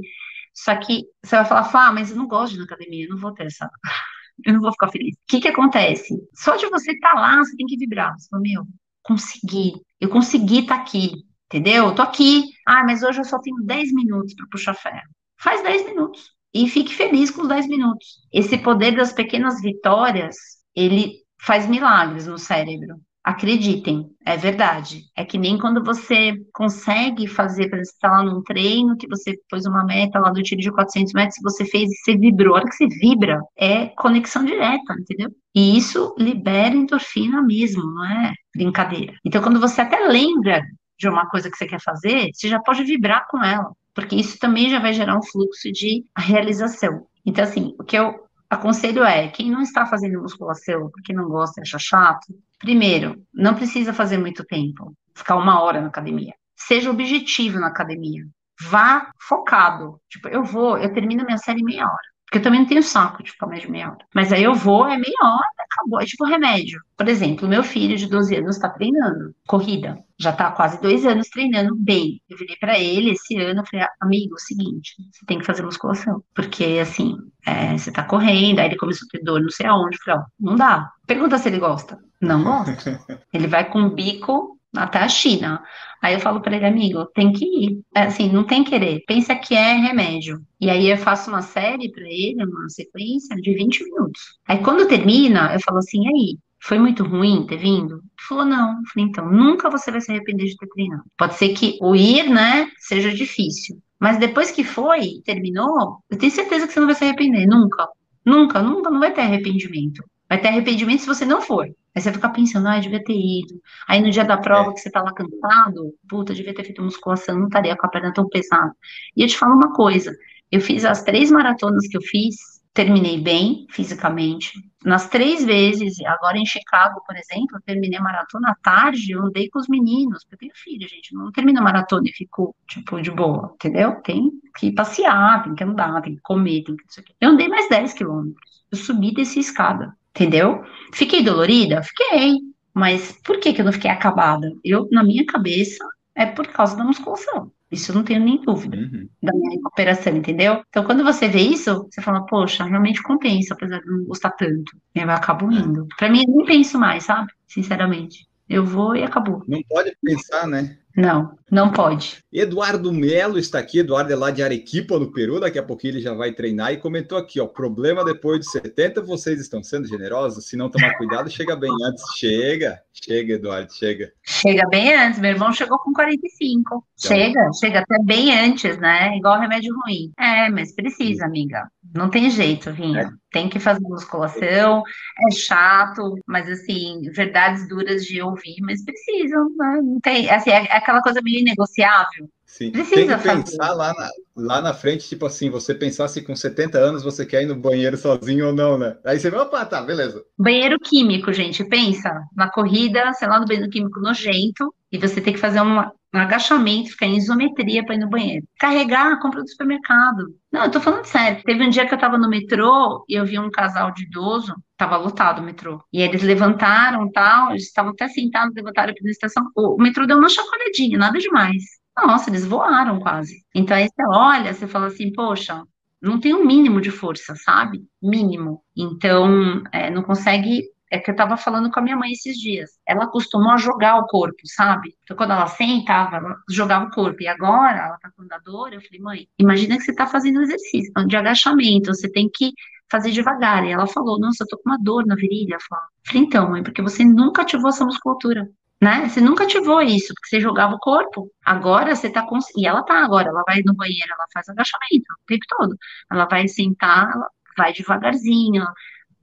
[0.53, 3.09] Só que você vai falar: Ah, mas eu não gosto de ir na academia, eu
[3.09, 3.69] não vou ter essa.
[4.45, 5.15] eu não vou ficar feliz.
[5.15, 6.15] O que que acontece?
[6.35, 8.13] Só de você estar tá lá, você tem que vibrar.
[8.17, 8.63] Você fala: Meu,
[9.03, 9.73] consegui.
[9.99, 11.11] Eu consegui estar tá aqui.
[11.47, 11.87] Entendeu?
[11.87, 12.45] Eu tô aqui.
[12.67, 15.09] Ah, mas hoje eu só tenho 10 minutos para puxar ferro.
[15.39, 18.07] Faz 10 minutos e fique feliz com os 10 minutos.
[18.33, 20.35] Esse poder das pequenas vitórias,
[20.75, 22.95] ele faz milagres no cérebro.
[23.23, 25.01] Acreditem, é verdade.
[25.15, 29.37] É que nem quando você consegue fazer, exemplo, você está lá num treino, que você
[29.49, 32.55] pôs uma meta lá do tiro de 400 metros, você fez e você vibrou.
[32.55, 35.29] A hora que você vibra, é conexão direta, entendeu?
[35.53, 39.13] E isso libera endorfina mesmo, não é brincadeira.
[39.25, 40.63] Então, quando você até lembra
[40.97, 44.37] de uma coisa que você quer fazer, você já pode vibrar com ela porque isso
[44.37, 47.07] também já vai gerar um fluxo de realização.
[47.25, 48.13] Então, assim, o que eu
[48.47, 52.27] aconselho é, quem não está fazendo musculação porque não gosta, acha chato,
[52.59, 56.35] primeiro, não precisa fazer muito tempo, ficar uma hora na academia.
[56.55, 58.23] Seja objetivo na academia.
[58.61, 59.99] Vá focado.
[60.07, 62.16] Tipo, eu vou, eu termino minha série em meia hora.
[62.27, 64.05] Porque eu também não tenho saco de ficar mais de meia hora.
[64.13, 66.01] Mas aí eu vou, é meia hora, acabou.
[66.01, 66.81] É tipo remédio.
[66.97, 69.97] Por exemplo, meu filho de 12 anos está treinando corrida.
[70.19, 72.21] Já está quase dois anos treinando bem.
[72.29, 75.63] Eu virei para ele esse ano, falei, amigo, é o seguinte, você tem que fazer
[75.63, 76.21] musculação.
[76.35, 79.95] Porque, assim, é, você está correndo, aí ele começou a ter dor não sei aonde.
[79.95, 80.91] Eu falei, ó, não dá.
[81.05, 81.97] Pergunta se ele gosta.
[82.19, 82.99] Não gosta.
[83.31, 85.61] ele vai com o bico até a China.
[86.01, 87.81] Aí eu falo para ele, amigo, tem que ir.
[87.95, 89.03] É, assim, não tem querer.
[89.07, 90.41] Pensa que é remédio.
[90.59, 94.21] E aí eu faço uma série para ele, uma sequência de 20 minutos.
[94.47, 97.95] Aí quando termina, eu falo assim, aí, foi muito ruim ter vindo?
[97.95, 98.71] Ele falou, não.
[98.71, 101.03] Eu falei, então, nunca você vai se arrepender de ter treinado.
[101.17, 103.81] Pode ser que o ir, né, seja difícil.
[103.99, 107.47] Mas depois que foi, terminou, eu tenho certeza que você não vai se arrepender.
[107.47, 107.87] Nunca.
[108.25, 110.03] Nunca, nunca, não vai ter arrependimento.
[110.29, 111.65] Vai ter arrependimento se você não for.
[111.65, 113.59] Aí você fica pensando, ah, devia ter ido.
[113.87, 114.73] Aí no dia da prova é.
[114.73, 118.13] que você tá lá cansado, puta, devia ter feito musculação, não estaria com a perna
[118.13, 118.71] tão pesada.
[119.15, 120.15] E eu te falo uma coisa,
[120.51, 122.35] eu fiz as três maratonas que eu fiz,
[122.73, 124.51] terminei bem fisicamente.
[124.85, 129.25] Nas três vezes, agora em Chicago, por exemplo, eu terminei a maratona à tarde, eu
[129.25, 132.55] andei com os meninos, porque eu tenho filho, gente, não termina a maratona e fico,
[132.67, 133.99] tipo, de boa, entendeu?
[134.03, 136.83] Tem que passear, tem que andar, tem que comer, tem que...
[137.19, 140.63] Eu andei mais 10 quilômetros, eu subi dessa escada entendeu?
[140.93, 141.81] Fiquei dolorida?
[141.83, 142.37] Fiquei.
[142.73, 144.51] Mas por que, que eu não fiquei acabada?
[144.63, 145.83] Eu, na minha cabeça,
[146.15, 147.51] é por causa da musculação.
[147.71, 149.09] Isso eu não tenho nem dúvida Uhum.
[149.21, 150.61] da minha recuperação, entendeu?
[150.69, 154.71] Então, quando você vê isso, você fala, poxa, realmente compensa, apesar de não gostar tanto.
[154.95, 155.85] Eu acabo indo.
[155.97, 157.31] Pra mim, eu nem penso mais, sabe?
[157.47, 158.25] Sinceramente.
[158.47, 159.43] Eu vou e acabou.
[159.47, 160.77] Não pode pensar, né?
[160.97, 162.17] Não, não pode.
[162.33, 166.01] Eduardo Melo está aqui, Eduardo é lá de Arequipa, no Peru, daqui a pouquinho ele
[166.01, 170.47] já vai treinar e comentou aqui, ó, problema depois de 70, vocês estão sendo generosos,
[170.47, 172.03] se não tomar cuidado, chega bem antes.
[172.17, 174.11] Chega, chega, Eduardo, chega.
[174.23, 176.83] Chega bem antes, meu irmão chegou com 45.
[176.97, 179.15] Chega, chega até bem antes, né?
[179.15, 180.11] Igual remédio ruim.
[180.17, 181.69] É, mas precisa, amiga.
[181.93, 183.09] Não tem jeito, Vinha.
[183.31, 184.83] Tem que fazer musculação,
[185.27, 189.81] é chato, mas assim, verdades duras de ouvir, mas precisam, né?
[189.83, 192.29] Não tem, assim, é aquela coisa meio inegociável.
[192.57, 193.43] Sim, Precisa tem que fazer.
[193.43, 197.25] pensar lá na, lá na frente, tipo assim, você pensar se com 70 anos você
[197.25, 198.97] quer ir no banheiro sozinho ou não, né?
[199.05, 200.23] Aí você vai, opa, tá, beleza.
[200.37, 205.33] Banheiro químico, gente, pensa, na corrida, sei lá, no banheiro químico nojento, e você tem
[205.33, 208.45] que fazer uma- um agachamento, ficar em isometria para ir no banheiro.
[208.59, 210.25] Carregar a compra do supermercado.
[210.51, 211.43] Não, eu tô falando sério.
[211.43, 214.55] Teve um dia que eu tava no metrô e eu vi um casal de idoso,
[214.77, 215.83] tava lotado o metrô.
[215.91, 219.43] E eles levantaram, tal, eles estavam até sentados, levantaram na estação.
[219.55, 221.76] O o metrô deu uma chacoalhadinha, nada demais.
[221.97, 223.43] Nossa, eles voaram quase.
[223.53, 225.63] Então aí você olha, você fala assim, poxa,
[226.01, 227.83] não tem um mínimo de força, sabe?
[228.01, 228.63] Mínimo.
[228.75, 230.63] Então, é, não consegue.
[230.89, 232.69] É que eu tava falando com a minha mãe esses dias.
[232.87, 234.95] Ela acostumou a jogar o corpo, sabe?
[235.03, 237.21] Então, quando ela sentava, ela jogava o corpo.
[237.21, 240.93] E agora, ela tá com dor, eu falei, mãe, imagina que você tá fazendo exercício
[241.05, 242.53] de agachamento, você tem que
[242.89, 243.65] fazer devagar.
[243.65, 245.55] E ela falou, nossa, eu tô com uma dor na virilha.
[245.55, 245.59] Eu
[246.07, 248.47] falei, então, mãe, porque você nunca ativou essa musculatura
[248.81, 249.09] né?
[249.09, 251.31] Você nunca ativou isso, porque você jogava o corpo.
[251.45, 252.37] Agora você tá com...
[252.55, 255.75] E ela tá agora, ela vai no banheiro, ela faz agachamento o tempo todo.
[256.11, 258.63] Ela vai sentar, ela vai devagarzinho,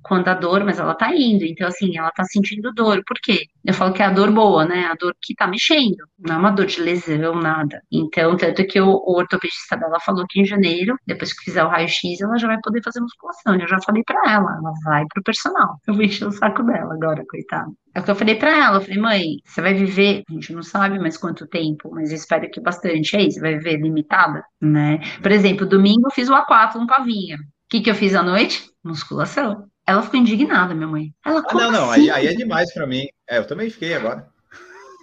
[0.05, 1.45] quando a dor, mas ela tá indo.
[1.45, 3.03] Então, assim, ela tá sentindo dor.
[3.07, 3.47] Por quê?
[3.64, 4.87] Eu falo que é a dor boa, né?
[4.87, 5.97] A dor que tá mexendo.
[6.19, 7.81] Não é uma dor de lesão, nada.
[7.90, 11.69] Então, tanto que o, o ortopedista dela falou que em janeiro, depois que fizer o
[11.69, 13.55] raio-x, ela já vai poder fazer musculação.
[13.55, 15.77] Eu já falei pra ela, ela vai pro personal.
[15.87, 17.71] Eu vou encher o saco dela agora, coitada.
[17.95, 20.53] É o que eu falei pra ela, eu falei, mãe, você vai viver, a gente
[20.53, 23.17] não sabe mais quanto tempo, mas eu espero que bastante.
[23.17, 24.99] Aí, você vai viver limitada, né?
[25.23, 27.37] Por exemplo, domingo eu fiz o A4 com a Vinha.
[27.37, 27.40] O
[27.71, 28.69] que que eu fiz à noite?
[28.83, 29.69] Musculação.
[29.87, 31.12] Ela ficou indignada, minha mãe.
[31.25, 32.09] Ela, Ah, não, não, assim?
[32.09, 33.07] aí, aí é demais pra mim.
[33.29, 34.27] É, eu também fiquei agora.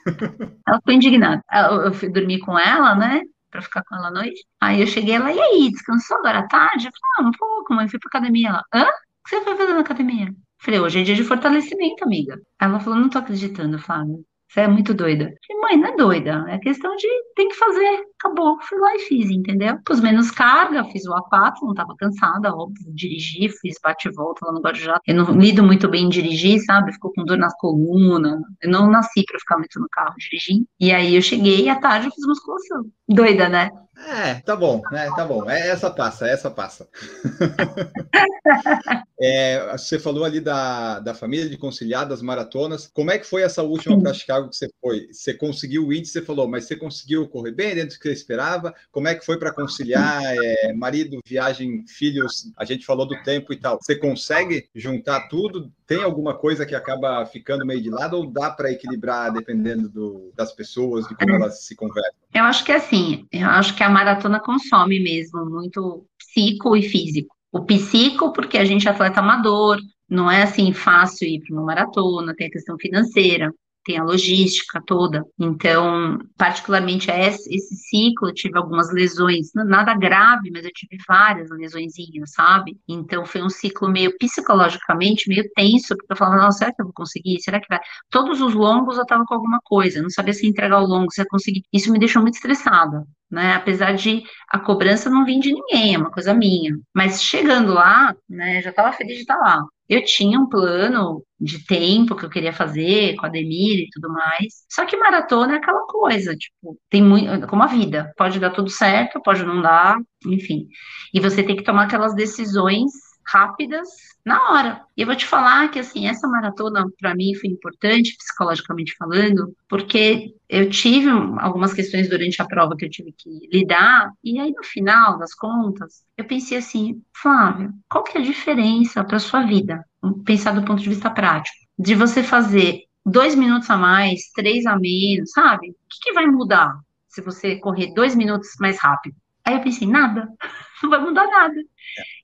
[0.67, 1.41] Ela ficou indignada.
[1.51, 3.21] Eu, eu fui dormir com ela, né?
[3.51, 4.43] Pra ficar com ela à noite.
[4.59, 6.87] Aí eu cheguei lá, e aí, descansou agora à tarde?
[6.87, 8.49] Eu falei, ah, um pouco, mãe, fui pra academia.
[8.49, 8.83] Ela, hã?
[8.85, 10.27] O que você foi fazer na academia?
[10.27, 12.39] Eu falei, hoje é dia de fortalecimento, amiga.
[12.59, 14.17] Ela falou, não tô acreditando, Flávia.
[14.51, 15.33] Você é muito doida.
[15.61, 16.45] Mãe, não é doida.
[16.49, 18.03] É questão de tem que fazer.
[18.19, 18.57] Acabou.
[18.61, 19.77] Fui lá e fiz, entendeu?
[19.85, 22.93] Pus menos carga, fiz o A4, não tava cansada, óbvio.
[22.93, 24.99] Dirigi, fiz bate e volta lá no Guarujá.
[25.07, 26.91] Eu não lido muito bem em dirigir, sabe?
[26.91, 28.41] Ficou com dor na coluna.
[28.61, 30.65] Eu não nasci pra ficar muito no carro dirigindo.
[30.77, 32.83] E aí eu cheguei à tarde eu fiz musculação.
[33.07, 33.69] Doida, né?
[34.07, 35.09] É, tá bom, né?
[35.15, 35.49] Tá bom.
[35.49, 36.87] É, essa passa, essa passa.
[39.23, 42.89] É, você falou ali da, da família, de conciliar, das maratonas.
[42.91, 45.13] Como é que foi essa última para Chicago que você foi?
[45.13, 48.13] Você conseguiu o índice, você falou, mas você conseguiu correr bem dentro do que você
[48.13, 48.73] esperava?
[48.91, 52.51] Como é que foi para conciliar é, marido, viagem, filhos?
[52.57, 53.77] A gente falou do tempo e tal.
[53.79, 55.71] Você consegue juntar tudo?
[55.91, 60.31] Tem alguma coisa que acaba ficando meio de lado ou dá para equilibrar dependendo do,
[60.33, 62.13] das pessoas, de como elas se conversam?
[62.33, 66.81] Eu acho que é assim, eu acho que a maratona consome mesmo muito psico e
[66.81, 67.35] físico.
[67.51, 71.65] O psico, porque a gente é atleta amador, não é assim fácil ir para uma
[71.65, 75.25] maratona, tem a questão financeira, tem a logística toda.
[75.39, 82.31] Então, particularmente esse, ciclo, eu tive algumas lesões, nada grave, mas eu tive várias lesõezinhas,
[82.33, 82.77] sabe?
[82.87, 86.85] Então, foi um ciclo meio psicologicamente meio tenso, porque eu falava, nossa, será que eu
[86.85, 87.39] vou conseguir?
[87.41, 87.79] Será que vai?
[88.09, 91.21] Todos os longos eu tava com alguma coisa, não sabia se entregar o longo, se
[91.21, 91.63] ia conseguir.
[91.73, 93.05] Isso me deixou muito estressada.
[93.31, 93.53] Né?
[93.53, 96.77] Apesar de a cobrança não vir de ninguém, é uma coisa minha.
[96.93, 99.63] Mas chegando lá, né, já estava feliz de estar lá.
[99.87, 104.11] Eu tinha um plano de tempo que eu queria fazer com a Demir e tudo
[104.11, 104.65] mais.
[104.69, 108.69] Só que maratona é aquela coisa, tipo, tem muito, como a vida, pode dar tudo
[108.69, 110.67] certo, pode não dar, enfim.
[111.13, 112.91] E você tem que tomar aquelas decisões
[113.25, 113.87] rápidas
[114.25, 114.81] na hora.
[114.95, 119.55] E eu vou te falar que, assim, essa maratona para mim foi importante, psicologicamente falando,
[119.69, 124.51] porque eu tive algumas questões durante a prova que eu tive que lidar, e aí
[124.51, 129.43] no final das contas, eu pensei assim, Flávia, qual que é a diferença para sua
[129.43, 129.83] vida?
[130.25, 134.77] Pensar do ponto de vista prático, de você fazer dois minutos a mais, três a
[134.77, 135.69] menos, sabe?
[135.69, 139.15] O que, que vai mudar se você correr dois minutos mais rápido?
[139.45, 140.27] Aí eu pensei, nada,
[140.83, 141.55] não vai mudar nada.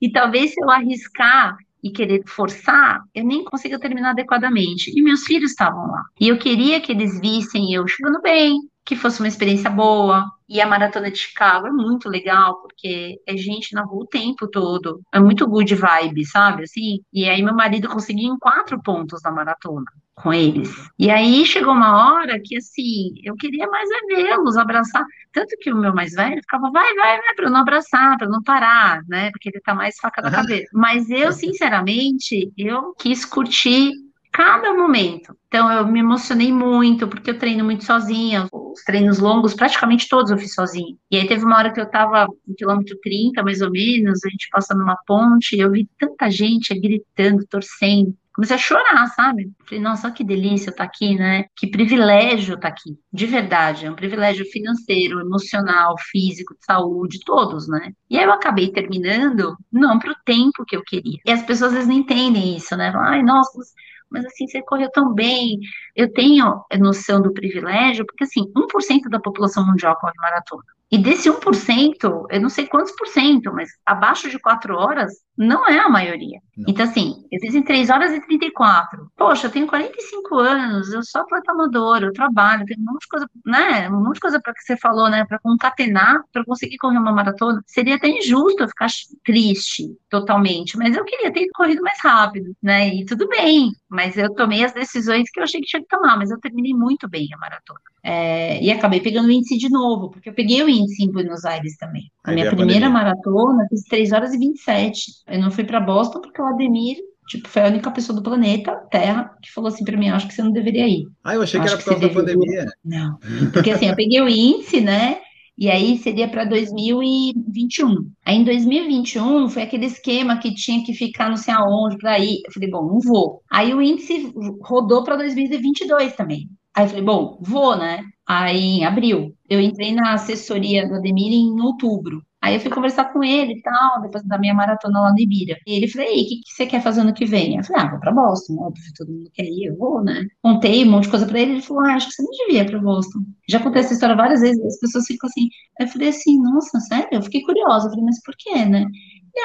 [0.01, 4.91] E talvez se eu arriscar e querer forçar, eu nem consiga terminar adequadamente.
[4.95, 6.03] E meus filhos estavam lá.
[6.19, 10.25] E eu queria que eles vissem eu chegando bem, que fosse uma experiência boa.
[10.49, 14.47] E a maratona de Chicago é muito legal, porque é gente na rua o tempo
[14.47, 15.01] todo.
[15.13, 16.63] É muito good vibe, sabe?
[16.63, 16.99] Assim.
[17.13, 19.85] E aí meu marido conseguiu em quatro pontos na maratona
[20.17, 20.69] com eles.
[20.97, 25.05] E aí chegou uma hora que assim, eu queria mais é vê-los, abraçar.
[25.31, 28.41] Tanto que o meu mais velho ficava, vai, vai, vai, para não abraçar, para não
[28.41, 29.29] parar, né?
[29.31, 30.67] Porque ele tá mais faca na cabeça.
[30.73, 33.91] Mas eu, sinceramente, eu quis curtir
[34.31, 35.35] cada momento.
[35.47, 40.31] Então eu me emocionei muito, porque eu treino muito sozinha, os treinos longos, praticamente todos
[40.31, 40.95] eu fiz sozinha.
[41.11, 44.29] E aí teve uma hora que eu tava no quilômetro 30, mais ou menos, a
[44.29, 48.15] gente passando uma ponte, e eu vi tanta gente gritando, torcendo.
[48.37, 49.51] Comecei a chorar, sabe?
[49.65, 51.45] Falei, nossa, que delícia estar tá aqui, né?
[51.55, 52.95] Que privilégio estar tá aqui.
[53.11, 57.91] De verdade, é um privilégio financeiro, emocional, físico, de saúde, todos, né?
[58.07, 61.17] E aí eu acabei terminando não para o tempo que eu queria.
[61.25, 62.93] E as pessoas às vezes não entendem isso, né?
[62.95, 63.59] Ai, nossa,
[64.07, 65.57] mas assim, você correu tão bem.
[65.95, 70.76] Eu tenho noção do privilégio, porque assim, 1% da população mundial corre maratona.
[70.89, 75.67] E desse 1%, eu não sei quantos por cento, mas abaixo de 4 horas, não
[75.67, 76.39] é a maioria.
[76.57, 76.65] Não.
[76.67, 79.11] Então, assim, eu fiz em 3 horas e 34.
[79.15, 83.07] Poxa, eu tenho 45 anos, eu sou atleta amadora, eu trabalho, tenho um monte de
[83.07, 83.89] coisa, né?
[83.89, 85.25] Um monte de coisa para que você falou, né?
[85.25, 87.61] Para concatenar, para conseguir correr uma maratona.
[87.67, 88.87] Seria até injusto eu ficar
[89.23, 92.95] triste totalmente, mas eu queria ter corrido mais rápido, né?
[92.95, 96.17] E tudo bem, mas eu tomei as decisões que eu achei que tinha que tomar,
[96.17, 97.79] mas eu terminei muito bem a maratona.
[98.01, 101.45] É, e acabei pegando o índice de novo, porque eu peguei o índice em Buenos
[101.45, 102.03] Aires também.
[102.23, 105.01] A minha primeira maratona fiz 3 horas e 27.
[105.27, 108.73] Eu não fui para Boston porque o Ademir Tipo, foi a única pessoa do planeta
[108.89, 111.07] Terra que falou assim para mim: acho que você não deveria ir.
[111.23, 112.65] Ah, eu achei que era por causa da pandemia.
[112.83, 113.19] Não,
[113.51, 115.19] porque assim, eu peguei o índice, né?
[115.57, 118.11] E aí seria para 2021.
[118.23, 122.41] Aí em 2021 foi aquele esquema que tinha que ficar não sei aonde para ir.
[122.45, 123.41] Eu falei, bom, não vou.
[123.49, 126.47] Aí o índice rodou para 2022 também.
[126.77, 128.03] Aí eu falei, bom, vou, né?
[128.27, 129.35] Aí em abril.
[129.49, 132.21] Eu entrei na assessoria do Ademir em outubro.
[132.39, 135.57] Aí eu fui conversar com ele e tal, depois da minha maratona lá no Ibira.
[135.65, 137.57] E ele falou, ei, o que, que, você quer fazer ano que vem?
[137.57, 140.23] Eu falei, ah, vou pra Boston, óbvio, todo mundo quer ir, eu vou, né?
[140.43, 142.61] Contei um monte de coisa pra ele, ele falou, ah, acho que você não devia
[142.61, 143.19] ir pra Boston.
[143.49, 145.49] Já contei essa história várias vezes, as pessoas ficam assim.
[145.79, 147.07] Aí eu falei assim, nossa, sério?
[147.11, 148.85] Eu fiquei curiosa, eu falei, mas por quê, né?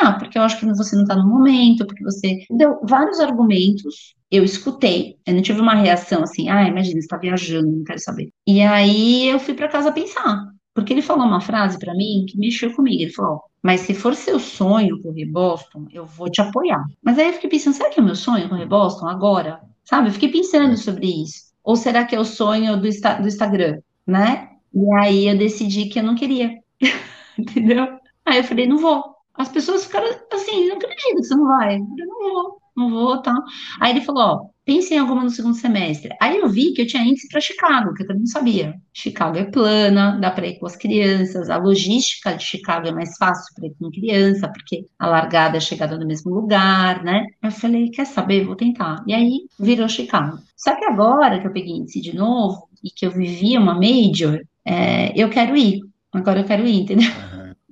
[0.02, 4.14] Ah, porque eu acho que você não tá no momento, porque você deu vários argumentos
[4.32, 7.98] eu escutei, eu não tive uma reação assim, ah, imagina, você está viajando, não quero
[7.98, 8.30] saber.
[8.46, 12.38] E aí eu fui para casa pensar, porque ele falou uma frase para mim que
[12.38, 13.02] mexeu comigo.
[13.02, 16.82] Ele falou: Mas se for seu sonho correr Boston, eu vou te apoiar.
[17.02, 19.60] Mas aí eu fiquei pensando: será que é meu sonho correr Boston agora?
[19.84, 20.08] Sabe?
[20.08, 21.52] Eu fiquei pensando sobre isso.
[21.62, 24.48] Ou será que é o sonho do, do Instagram, né?
[24.74, 26.58] E aí eu decidi que eu não queria.
[27.38, 27.86] Entendeu?
[28.24, 29.04] Aí eu falei: Não vou.
[29.34, 31.76] As pessoas ficaram assim: Não acredito que você não vai.
[31.76, 33.34] Eu Não vou não vou, tá?
[33.80, 36.14] Aí ele falou, ó, pense em alguma no segundo semestre.
[36.20, 38.74] Aí eu vi que eu tinha índice para Chicago, que eu também não sabia.
[38.92, 43.16] Chicago é plana, dá para ir com as crianças, a logística de Chicago é mais
[43.16, 47.26] fácil para ir com criança, porque a largada é chegada no mesmo lugar, né?
[47.42, 48.44] Eu falei, quer saber?
[48.44, 49.02] Vou tentar.
[49.06, 50.38] E aí virou Chicago.
[50.56, 54.40] Só que agora que eu peguei índice de novo e que eu vivi uma major,
[54.64, 55.80] é, eu quero ir.
[56.12, 57.10] Agora eu quero ir, entendeu?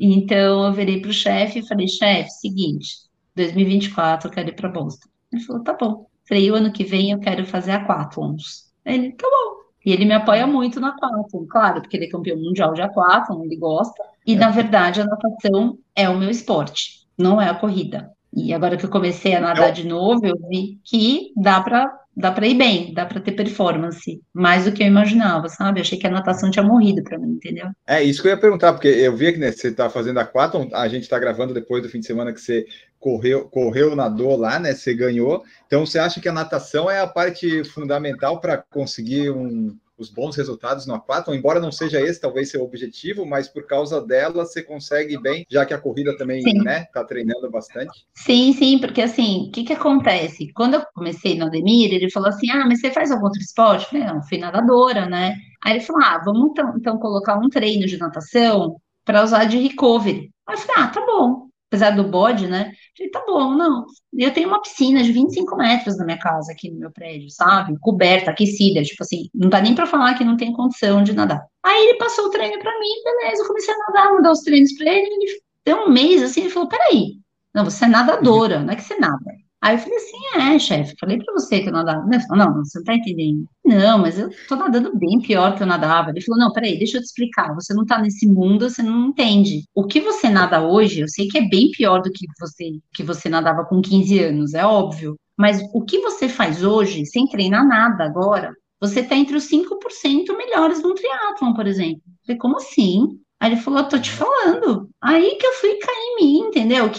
[0.03, 3.10] Então eu virei para o chefe e falei, chefe, seguinte,
[3.45, 5.09] 2024 eu quero ir para Boston.
[5.33, 6.07] Ele falou, tá bom.
[6.29, 8.71] Falei, o ano que vem eu quero fazer aquatlons.
[8.85, 9.61] Ele, tá bom.
[9.85, 13.45] E ele me apoia muito na aquatlon, claro, porque ele é campeão mundial de aquatlon,
[13.45, 14.03] ele gosta.
[14.27, 18.11] E, na verdade, a natação é o meu esporte, não é a corrida.
[18.33, 22.31] E agora que eu comecei a nadar de novo, eu vi que dá para dá
[22.31, 25.81] para ir bem, dá para ter performance, mais do que eu imaginava, sabe?
[25.81, 27.69] Eu achei que a natação tinha morrido para mim, entendeu?
[27.87, 30.25] É isso que eu ia perguntar, porque eu vi que né, você está fazendo a
[30.25, 32.67] quatro, a gente está gravando depois do fim de semana que você
[33.01, 34.75] correu, correu, nadou lá, né?
[34.75, 35.43] Você ganhou.
[35.67, 40.37] Então, você acha que a natação é a parte fundamental para conseguir um, os bons
[40.37, 44.63] resultados no aquatlon, embora não seja esse talvez seu objetivo, mas por causa dela você
[44.63, 46.63] consegue bem, já que a corrida também, sim.
[46.63, 48.07] né, tá treinando bastante.
[48.15, 50.53] Sim, sim, porque assim, o que que acontece?
[50.55, 53.85] Quando eu comecei no Ademir, ele falou assim, ah, mas você faz algum outro esporte?
[53.85, 55.37] Eu falei, não, fui nadadora, né?
[55.65, 59.59] Aí ele falou, ah, vamos então, então colocar um treino de natação para usar de
[59.59, 60.31] recovery.
[60.47, 62.73] Aí eu falei, ah, tá bom apesar do bode, né?
[62.99, 63.87] Falei, tá bom, não.
[64.13, 67.79] Eu tenho uma piscina de 25 metros na minha casa, aqui no meu prédio, sabe?
[67.79, 71.47] Coberta, aquecida, tipo assim, não dá nem pra falar que não tem condição de nadar.
[71.63, 74.73] Aí ele passou o treino pra mim, beleza, eu comecei a nadar, mandar os treinos
[74.73, 77.21] pra ele, ele deu um mês assim, ele falou, peraí,
[77.55, 79.40] não, você é nadadora, não é que você nada.
[79.63, 80.17] Aí eu falei assim,
[80.55, 82.07] é, chefe, falei pra você que eu nadava.
[82.11, 83.47] Ele falou, não, você não tá entendendo.
[83.65, 86.11] Não, mas eu tô nadando bem pior que eu nadava.
[86.11, 87.55] Ele falou, não, peraí, deixa eu te explicar.
[87.55, 89.65] Você não tá nesse mundo, você não entende.
[89.75, 93.03] O que você nada hoje, eu sei que é bem pior do que você, que
[93.03, 95.17] você nadava com 15 anos, é óbvio.
[95.37, 100.37] Mas o que você faz hoje, sem treinar nada agora, você tá entre os 5%
[100.37, 102.01] melhores no triatlon, por exemplo.
[102.07, 103.21] Eu falei, como assim?
[103.39, 104.89] Aí ele falou, tô te falando.
[105.03, 106.91] Aí que eu fui cair em mim, entendeu?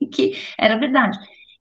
[0.00, 1.18] Que, que era verdade.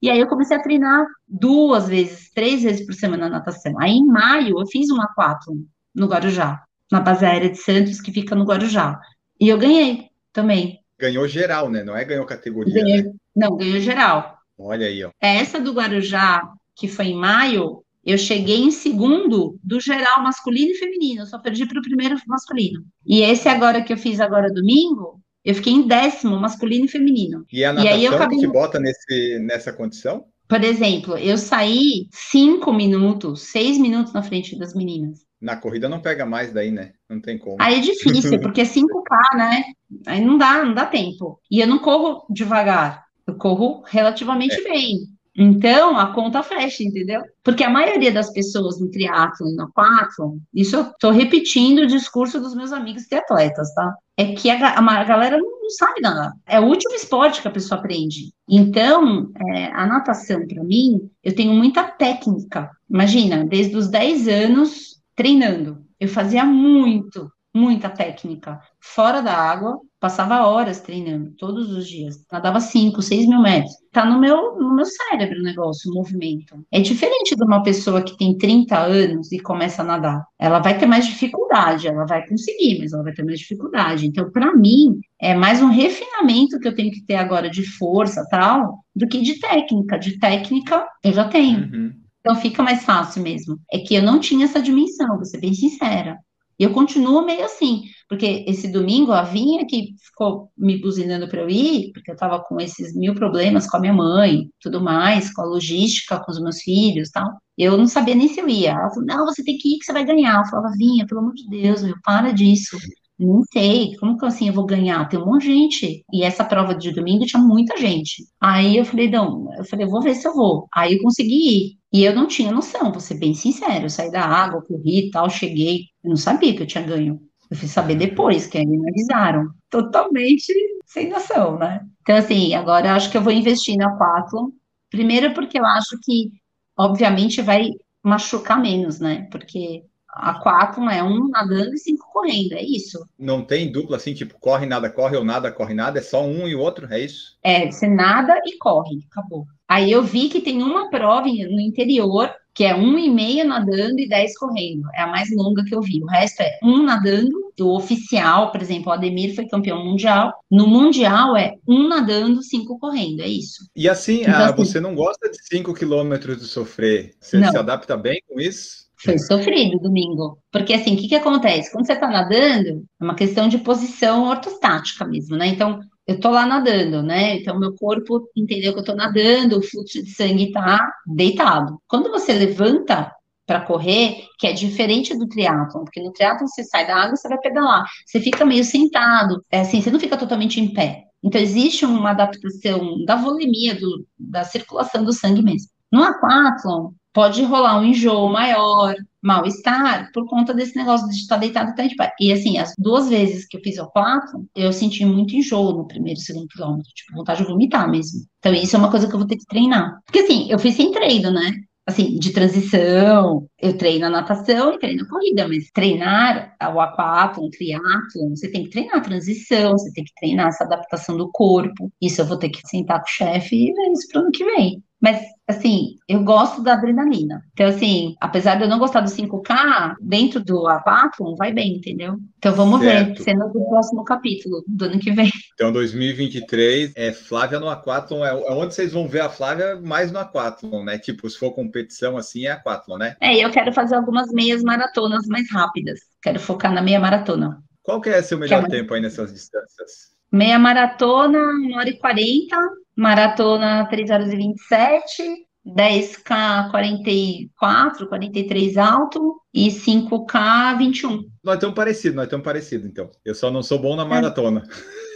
[0.08, 3.78] E aí eu comecei a treinar duas vezes, três vezes por semana na natação.
[3.78, 5.54] Aí em maio eu fiz uma quatro
[5.94, 8.98] no Guarujá, na base aérea de Santos, que fica no Guarujá.
[9.38, 10.80] E eu ganhei também.
[10.98, 11.84] Ganhou geral, né?
[11.84, 12.74] Não é ganhou categoria.
[12.74, 13.12] Ganhei, né?
[13.36, 14.38] Não, ganhou geral.
[14.58, 15.10] Olha aí, ó.
[15.20, 16.42] Essa do Guarujá,
[16.74, 21.24] que foi em maio, eu cheguei em segundo do geral masculino e feminino.
[21.24, 22.82] Eu só perdi para o primeiro masculino.
[23.06, 27.46] E esse agora que eu fiz agora domingo, eu fiquei em décimo masculino e feminino.
[27.50, 28.38] E a natação e aí eu acabei...
[28.38, 30.26] que te bota nesse, nessa condição?
[30.46, 35.26] Por exemplo, eu saí cinco minutos, seis minutos na frente das meninas.
[35.40, 36.92] Na corrida não pega mais daí, né?
[37.10, 37.56] Não tem como.
[37.62, 39.64] Aí é difícil, porque 5K, né?
[40.06, 41.40] Aí não dá, não dá tempo.
[41.50, 44.64] E eu não corro devagar, eu corro relativamente é.
[44.64, 44.98] bem.
[45.40, 47.22] Então, a conta fecha, entendeu?
[47.44, 51.88] Porque a maioria das pessoas no triatlo e no aquatlon, isso eu tô repetindo o
[51.88, 53.96] discurso dos meus amigos triatletas, tá?
[54.18, 56.34] É que a, a galera não, não sabe nada.
[56.44, 58.34] É o último esporte que a pessoa aprende.
[58.50, 62.72] Então, é, a natação, para mim, eu tenho muita técnica.
[62.90, 65.86] Imagina, desde os 10 anos, treinando.
[66.00, 68.60] Eu fazia muito, muita técnica.
[68.80, 72.24] Fora da água, passava horas treinando, todos os dias.
[72.32, 73.74] Nadava 5, 6 mil metros.
[73.92, 76.56] Tá no meu, no meu cérebro o negócio, o movimento.
[76.72, 80.24] É diferente de uma pessoa que tem 30 anos e começa a nadar.
[80.40, 84.06] Ela vai ter mais dificuldade, ela vai conseguir, mas ela vai ter mais dificuldade.
[84.06, 88.26] Então, para mim, é mais um refinamento que eu tenho que ter agora de força
[88.30, 89.98] tal, do que de técnica.
[89.98, 91.60] De técnica, eu já tenho.
[91.60, 92.08] Uhum.
[92.20, 93.58] Então fica mais fácil mesmo.
[93.72, 96.18] É que eu não tinha essa dimensão, vou ser bem sincera.
[96.60, 101.42] E eu continuo meio assim, porque esse domingo a Vinha que ficou me buzinando para
[101.42, 105.32] eu ir, porque eu estava com esses mil problemas com a minha mãe, tudo mais,
[105.34, 107.30] com a logística, com os meus filhos tal.
[107.58, 108.72] Eu não sabia nem se eu ia.
[108.72, 110.40] Ela falou, não, você tem que ir que você vai ganhar.
[110.40, 112.78] Eu falava, Vinha, pelo amor de Deus, meu, para disso.
[113.20, 115.08] Não sei, como que assim eu vou ganhar?
[115.10, 116.06] Tem um monte de gente.
[116.14, 118.24] E essa prova de domingo tinha muita gente.
[118.40, 120.68] Aí eu falei, não, eu falei, vou ver se eu vou.
[120.74, 121.78] Aí eu consegui ir.
[121.92, 123.86] E eu não tinha noção, vou ser bem sincero.
[123.86, 125.86] Eu saí da água, corri e tal, cheguei.
[126.04, 127.20] Eu não sabia que eu tinha ganho.
[127.50, 129.50] Eu fui saber depois, que aí me avisaram.
[129.70, 130.54] Totalmente
[130.86, 131.82] sem noção, né?
[132.02, 134.50] Então, assim, agora acho que eu vou investir na Aquathlon.
[134.92, 136.32] Primeiro porque eu acho que,
[136.78, 137.70] obviamente, vai
[138.04, 139.28] machucar menos, né?
[139.32, 143.06] Porque Aquathlon é um nadando e cinco correndo, é isso.
[143.18, 146.48] Não tem dupla assim, tipo, corre, nada, corre ou nada, corre, nada, é só um
[146.48, 147.38] e o outro, é isso?
[147.44, 149.46] É, você nada e corre, acabou.
[149.68, 154.00] Aí eu vi que tem uma prova no interior que é um e meio nadando
[154.00, 154.90] e dez correndo.
[154.96, 156.02] É a mais longa que eu vi.
[156.02, 160.34] O resto é um nadando, o oficial, por exemplo, o Ademir foi campeão mundial.
[160.50, 163.22] No mundial é um nadando, cinco correndo.
[163.22, 163.70] É isso.
[163.76, 167.14] E assim, então, ah, assim você não gosta de cinco quilômetros de sofrer?
[167.22, 167.52] Você não.
[167.52, 168.87] se adapta bem com isso?
[169.00, 170.40] Foi sofrido domingo.
[170.52, 171.72] Porque assim, o que, que acontece?
[171.72, 175.48] Quando você está nadando, é uma questão de posição ortostática mesmo, né?
[175.48, 177.36] Então, eu tô lá nadando, né?
[177.36, 181.80] Então, meu corpo entendeu que eu tô nadando, o fluxo de sangue tá deitado.
[181.88, 183.12] Quando você levanta
[183.46, 187.30] para correr, que é diferente do triatlon, porque no triatlon você sai da água, você
[187.30, 191.04] vai pedalar, você fica meio sentado, é assim, você não fica totalmente em pé.
[191.24, 195.70] Então, existe uma adaptação da volemia, do, da circulação do sangue mesmo.
[195.92, 198.94] No aquatlon, pode rolar um enjoo maior,
[199.24, 202.14] mal-estar, por conta desse negócio de estar deitado até de pé.
[202.22, 205.88] E assim, as duas vezes que eu fiz o quatro, eu senti muito enjoo no
[205.88, 208.20] primeiro e segundo quilômetro, tipo, vontade de vomitar mesmo.
[208.38, 210.00] Então, isso é uma coisa que eu vou ter que treinar.
[210.06, 211.54] Porque assim, eu fiz sem treino, né?
[211.88, 217.46] assim, de transição, eu treino a natação e treino a corrida, mas treinar o aquatlon,
[217.46, 221.32] o triatlon, você tem que treinar a transição, você tem que treinar essa adaptação do
[221.32, 221.90] corpo.
[222.02, 224.32] Isso eu vou ter que sentar com o chefe e ver isso para o ano
[224.32, 224.84] que vem.
[225.00, 227.44] Mas, assim, eu gosto da adrenalina.
[227.54, 232.18] Então, assim, apesar de eu não gostar do 5K, dentro do Aquatlon vai bem, entendeu?
[232.38, 233.18] Então, vamos certo.
[233.18, 235.32] ver, cena do próximo capítulo, do ano que vem.
[235.54, 240.12] Então, 2023, é Flávia no Aquatlon, é, é onde vocês vão ver a Flávia mais
[240.12, 240.98] no Aquatlon, né?
[240.98, 243.16] Tipo, se for competição assim, é Aquatlon, né?
[243.22, 246.00] É, eu quero fazer algumas meias maratonas mais rápidas.
[246.22, 247.62] Quero focar na meia maratona.
[247.84, 250.18] Qual que é seu melhor é tempo aí nessas distâncias?
[250.32, 252.58] Meia maratona, 1 hora e 40,
[252.98, 261.24] maratona 3 horas e 27, 10K 44, 43 alto e 5K 21.
[261.44, 263.12] Nós estamos parecidos, nós estamos parecidos, então.
[263.24, 264.64] Eu só não sou bom na maratona.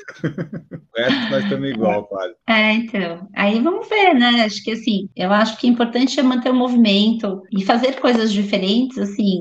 [0.97, 1.09] É.
[1.29, 2.34] nós estamos igual, quase.
[2.49, 3.29] É, então.
[3.34, 4.43] Aí vamos ver, né?
[4.43, 8.34] Acho que assim, eu acho que o importante é manter o movimento e fazer coisas
[8.34, 9.39] diferentes, assim.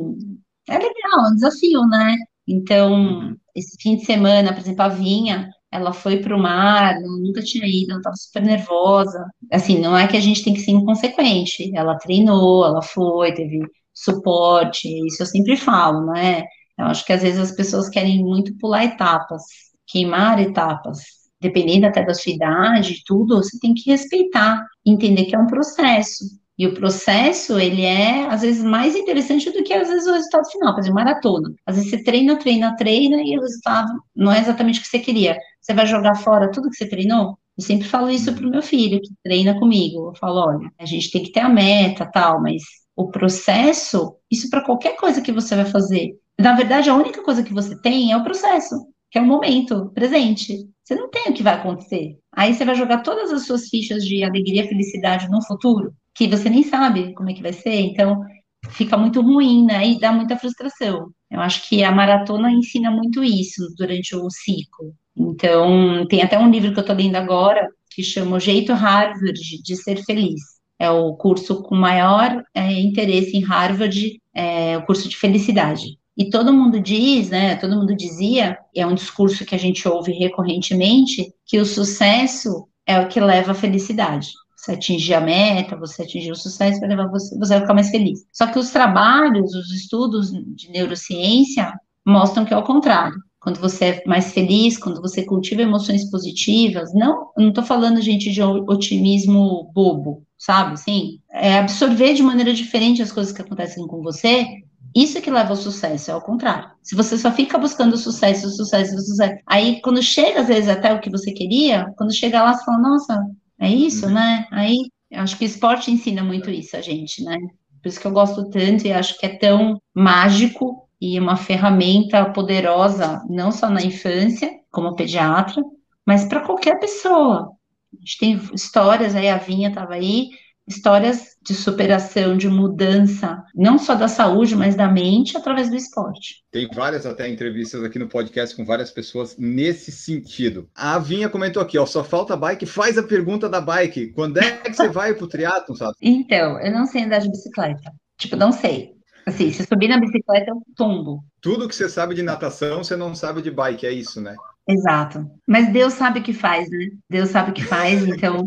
[0.68, 2.14] É legal, é um desafio, né?
[2.47, 3.36] Então, uhum.
[3.57, 7.64] esse fim de semana, por exemplo, a Vinha, ela foi para o mar, nunca tinha
[7.66, 9.25] ido, ela estava super nervosa.
[9.53, 11.71] Assim, não é que a gente tem que ser inconsequente.
[11.77, 13.61] Ela treinou, ela foi, teve
[13.95, 16.43] suporte, isso eu sempre falo, né?
[16.79, 19.43] Eu acho que às vezes as pessoas querem muito pular etapas,
[19.87, 21.01] queimar etapas.
[21.41, 26.25] Dependendo até da sua idade tudo, você tem que respeitar, entender que é um processo.
[26.61, 30.46] E o processo, ele é, às vezes, mais interessante do que, às vezes, o resultado
[30.50, 30.74] final.
[30.74, 31.54] Por exemplo, maratona.
[31.64, 34.98] Às vezes você treina, treina, treina, e o resultado não é exatamente o que você
[34.98, 35.38] queria.
[35.58, 37.38] Você vai jogar fora tudo que você treinou?
[37.56, 40.08] Eu sempre falo isso pro meu filho, que treina comigo.
[40.08, 42.61] Eu falo, olha, a gente tem que ter a meta, tal, mas
[42.94, 46.11] o processo, isso para qualquer coisa que você vai fazer.
[46.38, 48.76] Na verdade, a única coisa que você tem é o processo,
[49.11, 50.68] que é o momento presente.
[50.84, 52.18] Você não tem o que vai acontecer.
[52.36, 56.50] Aí você vai jogar todas as suas fichas de alegria, felicidade no futuro que você
[56.50, 58.24] nem sabe como é que vai ser, então
[58.68, 59.86] fica muito ruim, né?
[59.88, 61.11] E dá muita frustração.
[61.30, 64.94] Eu acho que a maratona ensina muito isso durante o ciclo.
[65.16, 69.62] Então, tem até um livro que eu estou lendo agora que chama O Jeito Harvard
[69.62, 70.40] de Ser Feliz.
[70.78, 75.98] É o curso com maior é, interesse em Harvard, é, o curso de felicidade.
[76.16, 77.56] E todo mundo diz, né?
[77.56, 82.98] Todo mundo dizia, é um discurso que a gente ouve recorrentemente, que o sucesso é
[82.98, 84.28] o que leva à felicidade
[84.61, 87.90] você atingir a meta, você atingir o sucesso, vai levar você, você vai ficar mais
[87.90, 88.26] feliz.
[88.32, 91.72] Só que os trabalhos, os estudos de neurociência
[92.06, 93.16] mostram que é o contrário.
[93.40, 98.30] Quando você é mais feliz, quando você cultiva emoções positivas, não, não estou falando, gente,
[98.30, 100.78] de otimismo bobo, sabe?
[100.78, 104.46] Sim, é absorver de maneira diferente as coisas que acontecem com você.
[104.94, 106.68] Isso é que leva ao sucesso, é ao contrário.
[106.82, 111.00] Se você só fica buscando sucesso, sucesso, sucesso, aí quando chega às vezes até o
[111.00, 113.24] que você queria, quando chega lá você fala, nossa,
[113.61, 114.14] é isso, uhum.
[114.14, 114.46] né?
[114.50, 117.36] Aí, acho que o esporte ensina muito isso a gente, né?
[117.82, 122.30] Por isso que eu gosto tanto e acho que é tão mágico e uma ferramenta
[122.30, 125.62] poderosa, não só na infância, como pediatra,
[126.06, 127.50] mas para qualquer pessoa.
[127.92, 130.28] A gente tem histórias aí, a Vinha estava aí,
[130.71, 136.45] histórias de superação, de mudança, não só da saúde, mas da mente através do esporte.
[136.51, 140.68] Tem várias até entrevistas aqui no podcast com várias pessoas nesse sentido.
[140.75, 144.12] A Vinha comentou aqui, ó, só falta bike, faz a pergunta da bike.
[144.12, 145.95] Quando é que você vai pro triatlo, sabe?
[146.21, 147.91] Então, eu não sei andar de bicicleta.
[148.16, 148.93] Tipo, não sei.
[149.27, 151.25] Assim, se subir na bicicleta, eu tombo.
[151.41, 154.37] Tudo que você sabe de natação, você não sabe de bike, é isso, né?
[154.68, 155.29] Exato.
[155.47, 156.91] Mas Deus sabe o que faz, né?
[157.09, 158.45] Deus sabe o que faz, então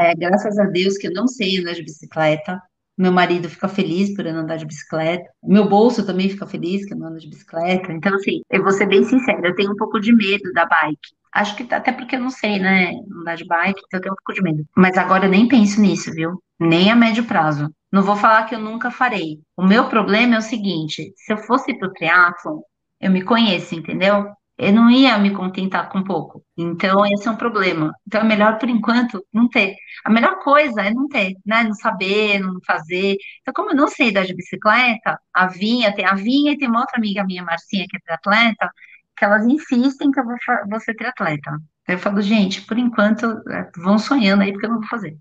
[0.00, 2.60] é, graças a Deus que eu não sei andar de bicicleta.
[2.96, 5.30] Meu marido fica feliz por eu não andar de bicicleta.
[5.42, 7.92] Meu bolso também fica feliz que eu não ando de bicicleta.
[7.92, 11.16] Então, assim, eu vou ser bem sincera, eu tenho um pouco de medo da bike.
[11.32, 14.16] Acho que até porque eu não sei, né, andar de bike, então eu tenho um
[14.16, 14.66] pouco de medo.
[14.76, 16.42] Mas agora eu nem penso nisso, viu?
[16.58, 17.72] Nem a médio prazo.
[17.92, 19.38] Não vou falar que eu nunca farei.
[19.56, 22.60] O meu problema é o seguinte: se eu fosse pro triatlon,
[23.00, 24.26] eu me conheço, entendeu?
[24.58, 26.44] Eu não ia me contentar com pouco.
[26.56, 27.92] Então, esse é um problema.
[28.06, 29.76] Então, é melhor, por enquanto, não ter.
[30.04, 31.62] A melhor coisa é não ter, né?
[31.62, 33.16] Não saber, não fazer.
[33.40, 36.68] Então, como eu não sei dar de bicicleta, a Vinha, tem a Vinha e tem
[36.68, 38.68] uma outra amiga minha, Marcinha, que é triatleta,
[39.16, 40.36] que elas insistem que eu vou,
[40.68, 41.52] vou ser triatleta.
[41.86, 45.16] Eu falo, gente, por enquanto, é, vão sonhando aí, porque eu não vou fazer.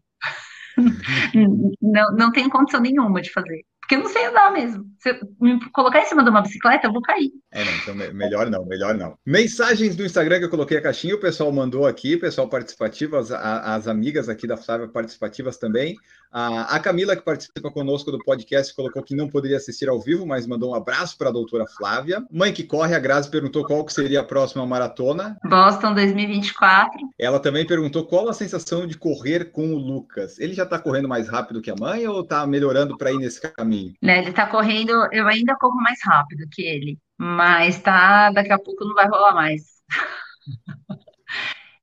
[1.81, 3.63] não, não tenho condição nenhuma de fazer.
[3.87, 4.85] Porque eu não sei andar mesmo.
[4.99, 7.31] Se me colocar em cima de uma bicicleta, eu vou cair.
[7.49, 9.17] É, não, então melhor não, melhor não.
[9.25, 13.31] Mensagens do Instagram que eu coloquei a caixinha, o pessoal mandou aqui, pessoal participativo, as,
[13.31, 15.95] as amigas aqui da Flávia participativas também.
[16.29, 20.25] A, a, Camila, que participa conosco do podcast, colocou que não poderia assistir ao vivo,
[20.25, 22.21] mas mandou um abraço para a doutora Flávia.
[22.29, 25.37] Mãe que corre, a Grazi perguntou qual que seria a próxima maratona.
[25.45, 26.91] Boston 2024.
[27.17, 30.37] Ela também perguntou qual a sensação de correr com o Lucas.
[30.39, 33.39] Ele já está correndo mais rápido que a mãe ou está melhorando para ir nesse
[33.39, 33.76] caminho?
[34.01, 38.59] Né, ele está correndo, eu ainda corro mais rápido que ele, mas tá, daqui a
[38.59, 39.63] pouco não vai rolar mais.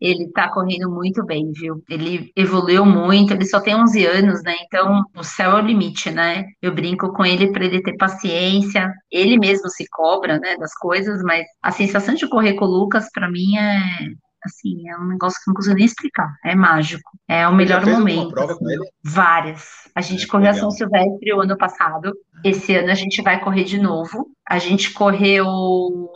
[0.01, 1.82] ele tá correndo muito bem, viu?
[1.88, 4.55] Ele evoluiu muito, ele só tem 11 anos, né?
[4.66, 6.45] Então, o céu é o limite, né?
[6.61, 8.92] Eu brinco com ele para ele ter paciência.
[9.11, 13.09] Ele mesmo se cobra, né, das coisas, mas a sensação de correr com o Lucas
[13.12, 13.80] para mim é
[14.45, 16.34] assim, é um negócio que não consigo nem explicar.
[16.45, 17.11] É mágico.
[17.28, 18.38] É o melhor momento.
[18.38, 19.64] Assim, várias.
[19.95, 22.12] A gente é, correu a São Silvestre o ano passado.
[22.45, 24.28] Esse ano a gente vai correr de novo.
[24.49, 25.47] A gente correu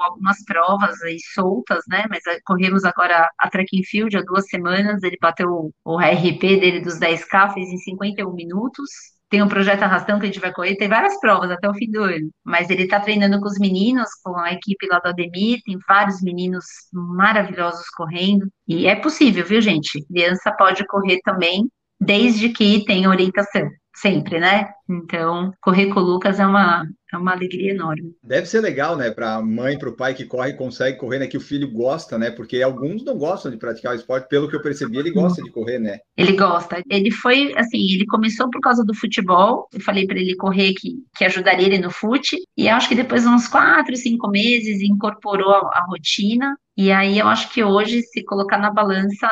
[0.01, 2.05] algumas provas aí soltas, né?
[2.11, 5.03] Mas corremos agora a track and field há duas semanas.
[5.03, 9.18] Ele bateu o RP dele dos 10K, fez em 51 minutos.
[9.31, 11.91] Tem um projeto Arrastão que a gente vai correr, tem várias provas até o fim
[11.91, 12.31] do ano.
[12.45, 16.23] Mas ele está treinando com os meninos, com a equipe lá do Ademir, tem vários
[16.23, 18.49] meninos maravilhosos correndo.
[18.67, 20.05] E é possível, viu, gente?
[20.07, 21.69] Criança pode correr também,
[22.01, 23.69] desde que tenha orientação.
[24.01, 24.71] Sempre, né?
[24.89, 28.15] Então, correr com o Lucas é uma, é uma alegria enorme.
[28.23, 31.27] Deve ser legal, né, para a mãe, para o pai que corre consegue correr, né,
[31.27, 34.57] que o filho gosta, né, porque alguns não gostam de praticar o esporte, pelo que
[34.57, 35.99] eu percebi, ele gosta de correr, né?
[36.17, 36.83] Ele gosta.
[36.89, 40.95] Ele foi, assim, ele começou por causa do futebol, eu falei para ele correr que,
[41.17, 45.53] que ajudaria ele no fute, e acho que depois de uns quatro, cinco meses, incorporou
[45.53, 49.29] a, a rotina, e aí eu acho que hoje, se colocar na balança,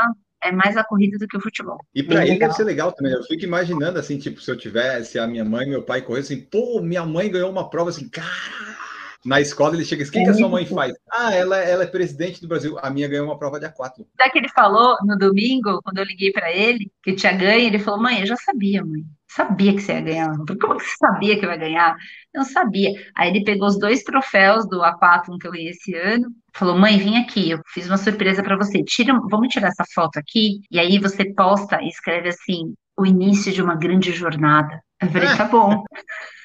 [0.46, 1.78] é mais a corrida do que o futebol.
[1.94, 2.48] E para ele legal.
[2.48, 3.12] deve ser legal também.
[3.12, 6.24] Eu fico imaginando assim, tipo, se eu tivesse a minha mãe e meu pai correndo
[6.24, 8.76] assim, pô, minha mãe ganhou uma prova assim, cara.
[9.24, 10.94] Na escola ele chega, o que, é que a sua mãe faz?
[11.10, 12.78] Ah, ela, ela é presidente do Brasil.
[12.80, 14.06] A minha ganhou uma prova de A4.
[14.16, 17.80] Da que ele falou no domingo, quando eu liguei para ele, que tinha ganho, ele
[17.80, 19.02] falou: mãe, eu já sabia, mãe.
[19.28, 20.36] Sabia que você ia ganhar.
[20.36, 21.96] Como que você sabia que ia ganhar?
[22.32, 22.90] Eu não sabia.
[23.14, 26.28] Aí ele pegou os dois troféus do A4 que eu ganhei esse ano.
[26.54, 28.82] Falou, mãe, vem aqui, eu fiz uma surpresa para você.
[28.82, 30.60] Tira, vamos tirar essa foto aqui.
[30.70, 34.80] E aí você posta e escreve assim: o início de uma grande jornada.
[35.00, 35.84] Eu falei, tá bom.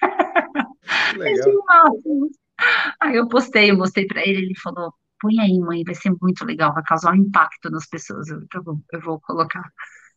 [1.18, 1.98] Legal.
[3.00, 6.46] Aí eu postei, eu mostrei para ele, ele falou, põe aí, mãe, vai ser muito
[6.46, 8.28] legal, vai causar um impacto nas pessoas.
[8.28, 9.64] Eu, tá bom, eu vou colocar.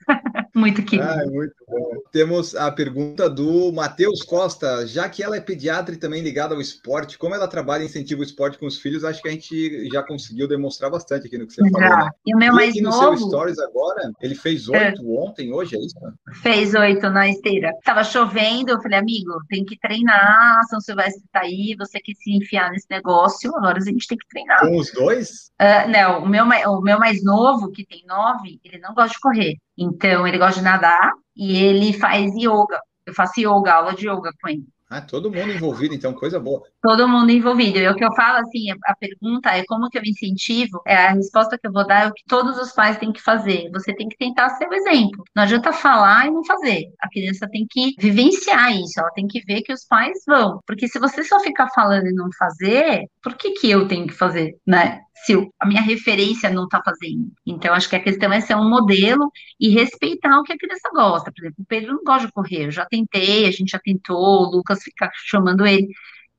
[0.55, 1.09] muito querido.
[1.09, 1.91] Ah, muito bom.
[2.13, 4.87] Temos a pergunta do Matheus Costa.
[4.87, 8.21] Já que ela é pediatra e também ligada ao esporte, como ela trabalha e incentiva
[8.21, 11.47] o esporte com os filhos, acho que a gente já conseguiu demonstrar bastante aqui no
[11.47, 11.71] que você já.
[11.71, 12.05] falou.
[12.05, 12.11] Né?
[12.27, 13.19] E o meu e mais no novo...
[13.19, 14.89] seu Stories agora, ele fez é.
[14.89, 15.21] oito é.
[15.21, 15.95] ontem, hoje, é isso?
[16.43, 17.73] Fez oito na esteira.
[17.85, 22.37] Tava chovendo, eu falei, amigo, tem que treinar, São Silvestre tá aí, você quer se
[22.37, 24.61] enfiar nesse negócio, agora a gente tem que treinar.
[24.61, 25.51] Com os dois?
[25.61, 29.21] Uh, não, o meu, o meu mais novo, que tem nove, ele não gosta de
[29.21, 29.57] correr.
[29.77, 32.79] Então, ele gosta de nadar e ele faz yoga.
[33.07, 34.65] Eu faço yoga, aula de yoga com ele.
[34.89, 36.63] Ah, todo mundo envolvido, então, coisa boa.
[36.81, 37.79] Todo mundo envolvido.
[37.79, 41.13] E o que eu falo, assim, a pergunta é como que eu incentivo, é a
[41.13, 43.71] resposta que eu vou dar é o que todos os pais têm que fazer.
[43.73, 45.25] Você tem que tentar ser o exemplo.
[45.35, 46.85] Não adianta falar e não fazer.
[47.01, 50.61] A criança tem que vivenciar isso, ela tem que ver que os pais vão.
[50.67, 54.15] Porque se você só ficar falando e não fazer, por que que eu tenho que
[54.15, 55.01] fazer, né?
[55.15, 57.33] Se a minha referência não está fazendo.
[57.47, 60.91] Então, acho que a questão é ser um modelo e respeitar o que a criança
[60.93, 61.33] gosta.
[61.33, 64.17] Por exemplo, o Pedro não gosta de correr, eu já tentei, a gente já tentou,
[64.17, 65.89] o Lucas fica chamando ele.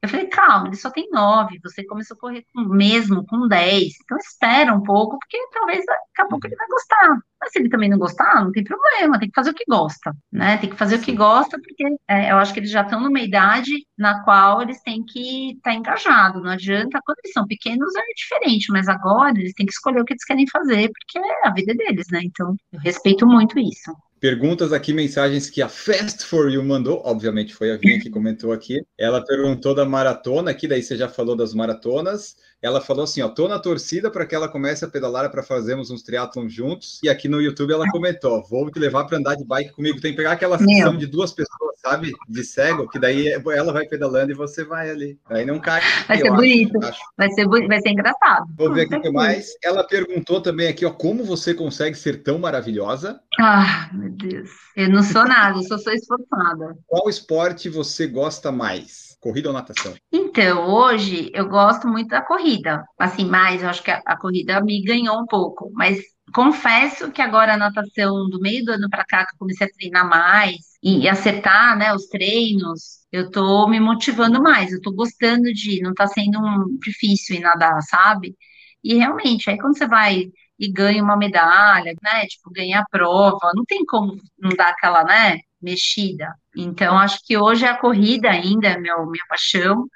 [0.05, 3.93] Eu falei, calma, ele só tem nove, você começou a correr com, mesmo com dez,
[4.03, 7.17] então espera um pouco, porque talvez daqui a pouco ele vai gostar.
[7.41, 10.15] Mas se ele também não gostar, não tem problema, tem que fazer o que gosta,
[10.31, 10.57] né?
[10.57, 13.19] Tem que fazer o que gosta, porque é, eu acho que eles já estão numa
[13.19, 16.41] idade na qual eles têm que estar tá engajados.
[16.41, 20.05] Não adianta, quando eles são pequenos é diferente, mas agora eles têm que escolher o
[20.05, 22.21] que eles querem fazer, porque é a vida deles, né?
[22.23, 23.91] Então, eu respeito muito isso.
[24.25, 26.99] Perguntas aqui, mensagens que a Fast for You mandou.
[27.05, 28.83] Obviamente foi a Vinha que comentou aqui.
[28.97, 32.35] Ela perguntou da maratona, aqui daí você já falou das maratonas.
[32.61, 35.91] Ela falou assim: ó, tô na torcida para que ela comece a pedalar para fazermos
[35.91, 36.99] uns triatlons juntos.
[37.03, 40.01] E aqui no YouTube ela comentou: vou te levar para andar de bike comigo.
[40.01, 42.11] Tem que pegar aquela sessão de duas pessoas, sabe?
[42.27, 45.19] De cego, que daí ela vai pedalando e você vai ali.
[45.25, 45.81] Aí não cai.
[46.07, 46.83] Vai ser bonito.
[46.83, 46.99] Acho.
[47.17, 48.45] Vai ser vai ser engraçado.
[48.57, 49.49] Vou ver aqui o que mais.
[49.63, 53.19] Ela perguntou também aqui, ó, como você consegue ser tão maravilhosa?
[53.39, 54.49] Ah, meu Deus.
[54.75, 56.77] Eu não sou nada, eu só sou esforçada.
[56.87, 59.15] Qual esporte você gosta mais?
[59.19, 59.93] Corrida ou natação?
[60.37, 62.83] Então, hoje eu gosto muito da corrida.
[62.99, 65.97] Assim, mais, eu acho que a, a corrida me ganhou um pouco, mas
[66.33, 69.71] confesso que agora a natação, do meio do ano para cá, que eu comecei a
[69.71, 75.53] treinar mais e acertar, né, os treinos, eu tô me motivando mais, eu tô gostando
[75.53, 78.35] de, não tá sendo um difícil nadar, sabe?
[78.83, 80.25] E realmente, aí quando você vai
[80.59, 85.03] e ganha uma medalha, né, tipo, ganha a prova, não tem como não dar aquela,
[85.05, 86.33] né, mexida.
[86.55, 89.87] Então, acho que hoje a corrida ainda é meu, minha paixão,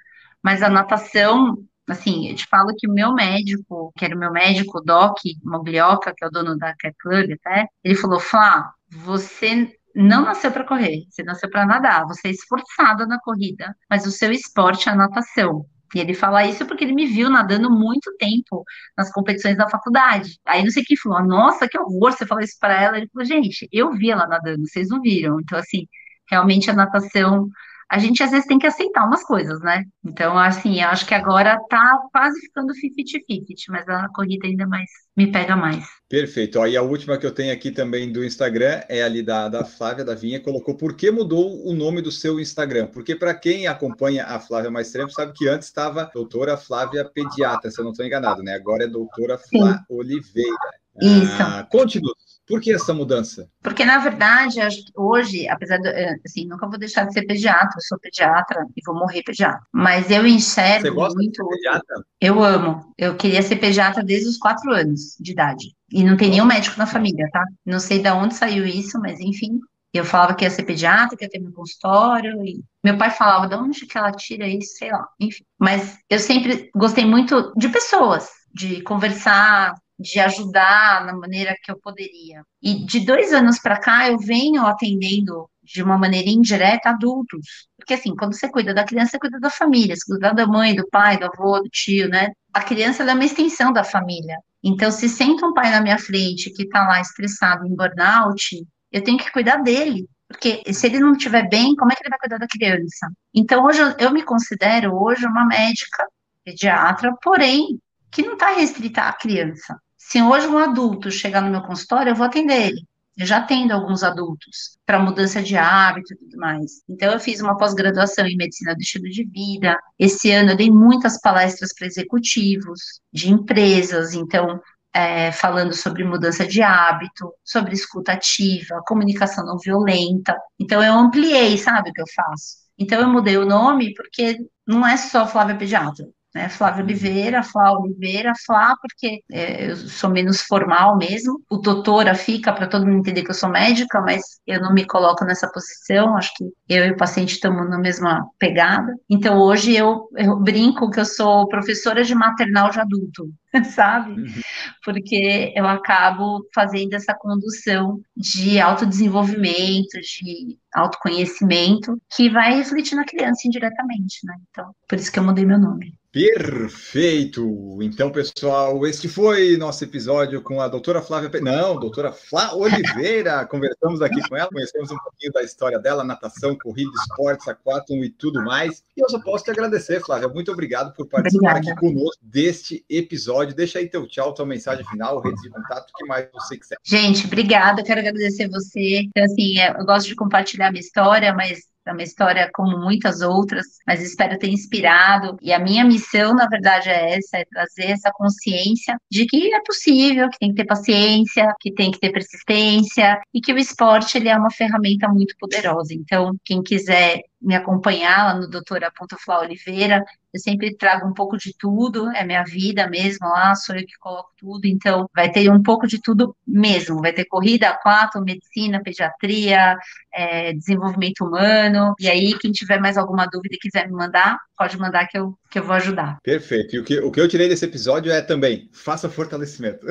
[0.43, 4.31] mas a natação, assim, eu te falo que o meu médico, que era o meu
[4.31, 8.71] médico, o Doc Moglioca, que é o dono da Cat Club até, ele falou, Flá,
[8.91, 14.05] você não nasceu para correr, você nasceu para nadar, você é esforçada na corrida, mas
[14.05, 15.65] o seu esporte é a natação.
[15.95, 18.63] E ele fala isso porque ele me viu nadando muito tempo
[18.97, 20.39] nas competições da faculdade.
[20.45, 22.97] Aí não sei quem falou, nossa, que horror, você falou isso para ela.
[22.97, 25.39] Ele falou, gente, eu vi ela nadando, vocês não viram.
[25.39, 25.87] Então, assim,
[26.29, 27.49] realmente a natação
[27.91, 29.83] a gente às vezes tem que aceitar umas coisas, né?
[30.05, 34.87] Então, assim, eu acho que agora tá quase ficando 50-50, mas a corrida ainda mais
[35.17, 35.83] me pega mais.
[36.07, 36.61] Perfeito.
[36.61, 40.05] Aí a última que eu tenho aqui também do Instagram é ali da, da Flávia
[40.05, 42.87] da Vinha, colocou por que mudou o nome do seu Instagram?
[42.87, 47.71] Porque para quem acompanha a Flávia mais tempo, sabe que antes estava doutora Flávia Pediatra,
[47.71, 48.53] se eu não estou enganado, né?
[48.53, 50.55] Agora é doutora Flá Oliveira.
[51.01, 51.41] Isso.
[51.41, 52.13] Ah, continua.
[52.49, 53.47] Por que essa mudança?
[53.61, 54.59] Porque, na verdade,
[54.97, 58.81] hoje, apesar de, eh, assim, nunca vou deixar de ser pediatra, eu sou pediatra e
[58.85, 59.61] vou morrer pediatra.
[59.71, 61.43] Mas eu enxergo Você gosta muito.
[61.43, 62.03] De pediatra?
[62.19, 62.93] Eu amo.
[62.97, 65.75] Eu queria ser pediatra desde os quatro anos de idade.
[65.91, 67.43] E não tem nenhum médico na família, tá?
[67.65, 69.59] Não sei de onde saiu isso, mas enfim,
[69.93, 73.47] Eu falava que ia ser pediatra, que ia ter meu consultório, e meu pai falava,
[73.47, 75.43] de onde que ela tira isso, sei lá, enfim.
[75.59, 81.77] Mas eu sempre gostei muito de pessoas, de conversar, de ajudar na maneira que eu
[81.77, 82.41] poderia.
[82.61, 87.67] E de dois anos para cá, eu venho atendendo de uma maneira indireta adultos.
[87.77, 90.73] Porque assim, quando você cuida da criança, você cuida da família, você cuida da mãe,
[90.73, 92.29] do pai, do avô, do tio, né?
[92.53, 94.37] A criança é uma extensão da família.
[94.63, 99.03] Então, se senta um pai na minha frente que está lá estressado em burnout, eu
[99.03, 100.07] tenho que cuidar dele.
[100.27, 103.09] Porque se ele não estiver bem, como é que ele vai cuidar da criança?
[103.33, 106.05] Então, hoje eu me considero hoje uma médica
[106.43, 107.79] pediatra, porém,
[108.11, 109.79] que não está restrita à criança.
[110.09, 112.81] Se hoje um adulto chegar no meu consultório, eu vou atender ele.
[113.15, 116.81] Eu já atendo alguns adultos para mudança de hábito e tudo mais.
[116.89, 119.77] Então, eu fiz uma pós-graduação em medicina do estilo de vida.
[119.99, 124.15] Esse ano, eu dei muitas palestras para executivos de empresas.
[124.15, 124.59] Então,
[124.91, 130.35] é, falando sobre mudança de hábito, sobre escuta ativa, comunicação não violenta.
[130.59, 132.55] Então, eu ampliei, sabe, o que eu faço.
[132.79, 136.47] Então, eu mudei o nome porque não é só Flávia Pediatra né?
[136.49, 141.41] Flávia Oliveira, Flá Oliveira, Flá, porque é, eu sou menos formal mesmo.
[141.49, 144.85] O doutora fica para todo mundo entender que eu sou médica, mas eu não me
[144.85, 146.15] coloco nessa posição.
[146.15, 148.93] Acho que eu e o paciente estamos na mesma pegada.
[149.09, 153.29] Então hoje eu, eu brinco que eu sou professora de maternal de adulto,
[153.73, 154.11] sabe?
[154.11, 154.41] Uhum.
[154.83, 163.47] Porque eu acabo fazendo essa condução de autodesenvolvimento, de autoconhecimento, que vai refletir na criança
[163.47, 164.35] indiretamente, né?
[164.49, 165.98] Então, por isso que eu mudei meu nome.
[166.11, 167.77] Perfeito!
[167.83, 171.29] Então, pessoal, este foi nosso episódio com a doutora Flávia.
[171.39, 173.45] Não, doutora Flá Oliveira.
[173.45, 178.09] Conversamos aqui com ela, conhecemos um pouquinho da história dela, natação, corrida, esportes, aquátono e
[178.09, 178.83] tudo mais.
[178.97, 180.27] E eu só posso te agradecer, Flávia.
[180.27, 181.73] Muito obrigado por participar Obrigada.
[181.73, 183.55] aqui conosco deste episódio.
[183.55, 186.77] Deixa aí teu tchau, tua mensagem final, rede de contato, o que mais você quiser.
[186.83, 187.83] Gente, obrigada.
[187.83, 189.01] Quero agradecer você.
[189.01, 193.65] Então, assim, eu gosto de compartilhar minha história, mas é uma história como muitas outras,
[193.85, 195.37] mas espero ter inspirado.
[195.41, 199.61] E a minha missão, na verdade, é essa: é trazer essa consciência de que é
[199.65, 204.17] possível, que tem que ter paciência, que tem que ter persistência e que o esporte
[204.17, 205.93] ele é uma ferramenta muito poderosa.
[205.93, 208.91] Então, quem quiser me acompanhar lá no doutora
[209.23, 213.75] Flá Oliveira, eu sempre trago um pouco de tudo, é minha vida mesmo lá, sou
[213.75, 217.69] eu que coloco tudo, então vai ter um pouco de tudo mesmo, vai ter corrida,
[217.69, 219.75] aquato, medicina, pediatria,
[220.13, 224.77] é, desenvolvimento humano, e aí quem tiver mais alguma dúvida e quiser me mandar, pode
[224.77, 226.17] mandar que eu, que eu vou ajudar.
[226.21, 229.87] Perfeito, e o que, o que eu tirei desse episódio é também, faça fortalecimento.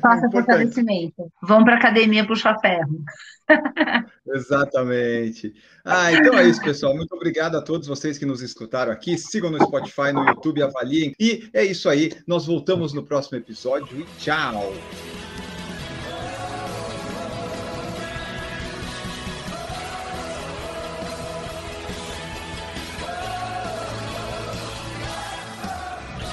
[0.00, 2.98] Faça fortalecimento, vão para academia puxar ferro.
[4.26, 5.54] Exatamente.
[5.84, 6.94] Ah, então é isso, pessoal.
[6.96, 9.18] Muito obrigado a todos vocês que nos escutaram aqui.
[9.18, 11.14] Sigam no Spotify, no YouTube, avaliem.
[11.18, 12.12] E é isso aí.
[12.26, 14.72] Nós voltamos no próximo episódio e tchau.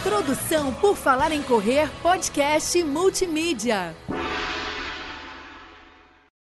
[0.03, 3.95] Produção por Falar em Correr, podcast multimídia.